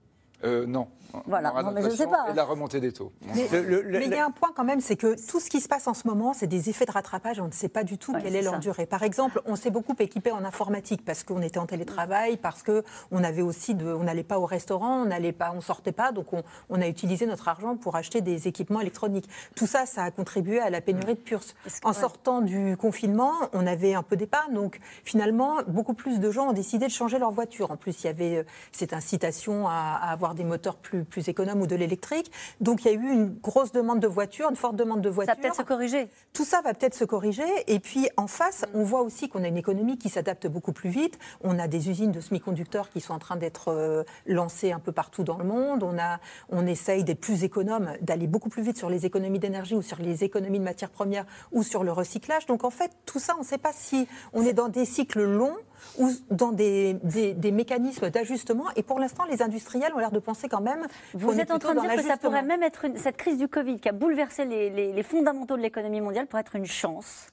[0.44, 0.88] Euh, non.
[1.26, 1.52] Voilà.
[1.52, 2.28] Non, mais je l'inflation sais pas.
[2.30, 3.12] Et la remontée des taux.
[3.36, 5.40] Mais, Le- le- le- mais il y a un point quand même, c'est que tout
[5.40, 7.40] ce qui se passe en ce moment, c'est des effets de rattrapage.
[7.40, 8.60] On ne sait pas du tout Ouais, quelle est leur ça.
[8.60, 8.86] durée.
[8.86, 12.84] Par exemple, on s'est beaucoup équipé en informatique parce qu'on était en télétravail, parce que
[13.12, 16.12] on avait aussi de, on n'allait pas au restaurant, on n'allait pas, on sortait pas,
[16.12, 19.28] donc on, on a utilisé notre argent pour acheter des équipements électroniques.
[19.56, 21.56] Tout ça, ça a contribué à la pénurie de puces.
[21.84, 26.50] En sortant du confinement, on avait un peu d'épargne, donc finalement, beaucoup plus de gens
[26.50, 27.72] ont décidé de changer leur voiture.
[27.72, 31.30] En plus, il y avait euh, cette incitation à, à avoir des moteurs plus, plus
[31.30, 32.32] économes ou de l'électrique.
[32.62, 35.34] Donc il y a eu une grosse demande de voitures, une forte demande de voitures.
[35.34, 36.10] Ça va peut-être se corriger.
[36.34, 37.44] Tout ça va peut-être se corriger.
[37.68, 40.90] Et puis en face, on voit aussi qu'on a une économie qui s'adapte beaucoup plus
[40.90, 41.20] vite.
[41.42, 44.92] On a des usines de semi-conducteurs qui sont en train d'être euh, lancées un peu
[44.92, 45.84] partout dans le monde.
[45.84, 46.20] On, a,
[46.50, 49.98] on essaye d'être plus économe, d'aller beaucoup plus vite sur les économies d'énergie ou sur
[50.00, 52.46] les économies de matières premières ou sur le recyclage.
[52.46, 55.24] Donc en fait, tout ça, on ne sait pas si on est dans des cycles
[55.24, 55.58] longs
[55.98, 58.66] ou dans des, des- des mécanismes d'ajustement.
[58.76, 60.86] Et pour l'instant, les industriels ont l'air de penser quand même.
[61.14, 63.48] Vous êtes en train de dire que ça pourrait même être une, cette crise du
[63.48, 67.28] Covid qui a bouleversé les, les- les fondamentaux de l'économie mondiale pourrait être une chance.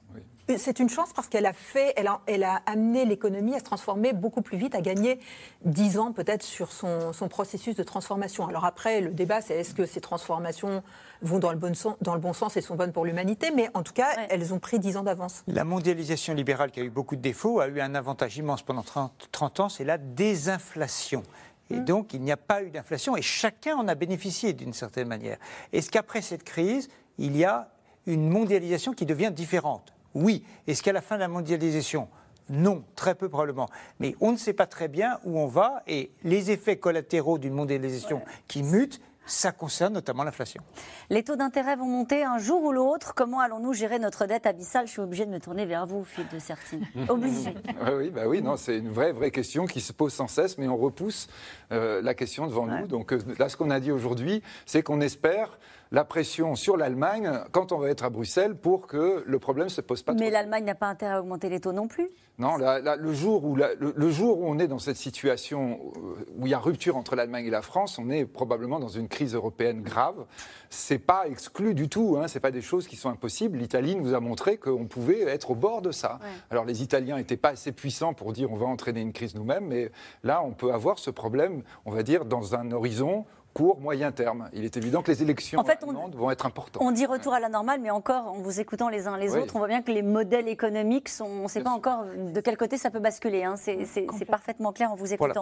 [0.57, 3.65] C'est une chance parce qu'elle a fait, elle a, elle a amené l'économie à se
[3.65, 5.19] transformer beaucoup plus vite, à gagner
[5.65, 8.47] 10 ans peut-être sur son, son processus de transformation.
[8.47, 10.85] Alors après, le débat, c'est est-ce que ces transformations
[11.21, 13.71] vont dans le, bon sens, dans le bon sens et sont bonnes pour l'humanité, mais
[13.75, 15.43] en tout cas, elles ont pris 10 ans d'avance.
[15.49, 18.83] La mondialisation libérale, qui a eu beaucoup de défauts, a eu un avantage immense pendant
[18.83, 21.25] 30, 30 ans, c'est la désinflation.
[21.71, 25.09] Et donc, il n'y a pas eu d'inflation et chacun en a bénéficié d'une certaine
[25.09, 25.39] manière.
[25.73, 26.89] Est-ce qu'après cette crise,
[27.19, 27.69] il y a
[28.07, 29.96] une mondialisation qui devient différente?
[30.17, 30.43] Oui.
[30.67, 32.09] Est-ce qu'à la fin de la mondialisation?
[32.49, 33.69] Non, très peu probablement.
[34.01, 37.53] Mais on ne sait pas très bien où on va et les effets collatéraux d'une
[37.53, 40.63] mondialisation qui mute, ça concerne notamment l'inflation.
[41.11, 43.13] Les taux d'intérêt vont monter un jour ou l'autre.
[43.15, 44.87] Comment allons-nous gérer notre dette abyssale?
[44.87, 46.87] Je suis obligée de me tourner vers vous, Philippe de Sertine.
[47.09, 47.55] Obligée.
[47.85, 50.57] Oui, oui, bah oui, non, c'est une vraie, vraie question qui se pose sans cesse,
[50.57, 51.29] mais on repousse
[51.73, 52.87] euh, la question devant nous.
[52.87, 55.59] Donc euh, là, ce qu'on a dit aujourd'hui, c'est qu'on espère
[55.93, 59.71] la pression sur l'Allemagne quand on va être à Bruxelles pour que le problème ne
[59.71, 60.15] se pose pas.
[60.15, 62.09] Mais l'Allemagne n'a pas intérêt à augmenter les taux non plus.
[62.39, 64.97] Non, là, là, le, jour où la- le, le jour où on est dans cette
[64.99, 68.79] situation euh, où il y a rupture entre l'Allemagne et la France, on est probablement
[68.79, 70.27] dans une crise européenne grave.
[70.69, 73.57] C'est pas exclu du tout, hein, c'est pas des choses qui sont impossibles.
[73.57, 76.19] L'Italie nous a montré qu'on pouvait être au bord de ça.
[76.51, 79.67] Alors les Italiens n'étaient pas assez puissants pour dire on va entraîner une crise nous-mêmes,
[79.67, 79.91] mais
[80.23, 83.25] là on peut avoir ce problème, on va dire, dans un horizon
[83.57, 84.51] court, moyen terme.
[84.53, 86.83] Il est évident que les élections En fait, on- vont être importantes.
[86.85, 89.41] On dit retour à la normale, mais encore, en vous écoutant les uns les Oui.
[89.41, 91.25] autres, on voit bien que les modèles économiques sont.
[91.25, 93.45] On ne sait pas encore de quel côté ça peut basculer.
[93.45, 93.55] hein.
[93.57, 95.35] C'est parfaitement clair en vous Voilà.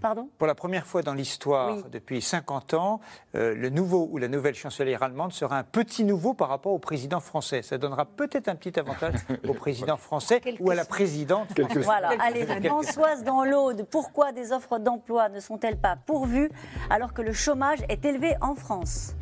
[0.00, 0.28] Pardon?
[0.38, 1.84] Pour la première fois dans l'histoire, Oui.
[1.92, 3.00] depuis 50 ans,
[3.34, 6.78] euh, le nouveau ou la nouvelle chancelière allemande sera un petit nouveau par rapport au
[6.78, 7.62] président français.
[7.62, 9.14] Ça donnera peut-être un petit avantage
[9.48, 11.48] au président français ou à la présidente.
[11.52, 11.84] française.
[11.84, 16.50] Voilà, allez, Françoise dans l'Aude, pourquoi des offres d'emploi ne sont-elles pas pourvues
[16.88, 19.14] alors que le chômage est élevé en France?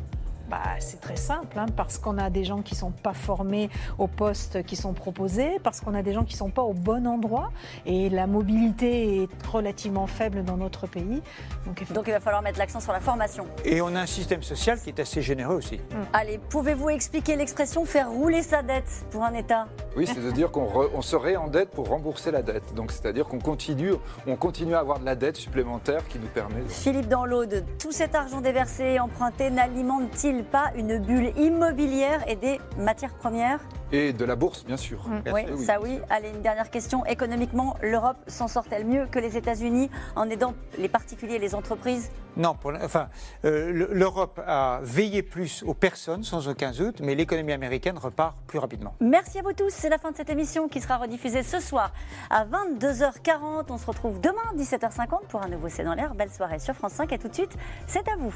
[0.49, 3.69] Bah, c'est très simple, hein, parce qu'on a des gens qui ne sont pas formés
[3.99, 6.73] aux postes qui sont proposés, parce qu'on a des gens qui ne sont pas au
[6.73, 7.51] bon endroit,
[7.85, 11.21] et la mobilité est relativement faible dans notre pays.
[11.67, 13.45] Donc, Donc il va falloir mettre l'accent sur la formation.
[13.63, 15.79] Et on a un système social qui est assez généreux aussi.
[16.13, 19.67] Allez, pouvez-vous expliquer l'expression faire rouler sa dette pour un État?
[19.95, 22.73] Oui, c'est de dire qu'on se réendette pour rembourser la dette.
[22.73, 23.93] Donc c'est-à-dire qu'on continue,
[24.25, 26.61] on continue à avoir de la dette supplémentaire qui nous permet.
[26.67, 32.59] Philippe Danlaude, tout cet argent déversé et emprunté n'alimente-t-il pas une bulle immobilière et des
[32.77, 33.59] matières premières
[33.91, 35.07] et de la bourse, bien sûr.
[35.07, 35.21] Mm.
[35.33, 35.99] Oui, ça oui.
[36.09, 37.05] Allez, une dernière question.
[37.05, 42.11] Économiquement, l'Europe s'en sort-elle mieux que les États-Unis en aidant les particuliers et les entreprises?
[42.37, 43.09] Non, pour, enfin,
[43.45, 48.59] euh, l'Europe a veillé plus aux personnes, sans aucun doute, mais l'économie américaine repart plus
[48.59, 48.93] rapidement.
[49.01, 49.69] Merci à vous tous.
[49.69, 51.91] C'est la fin de cette émission qui sera rediffusée ce soir
[52.29, 53.65] à 22h40.
[53.69, 56.13] On se retrouve demain, 17h50, pour un nouveau C'est dans l'air.
[56.13, 57.11] Belle soirée sur France 5.
[57.11, 58.35] Et tout de suite, c'est à vous.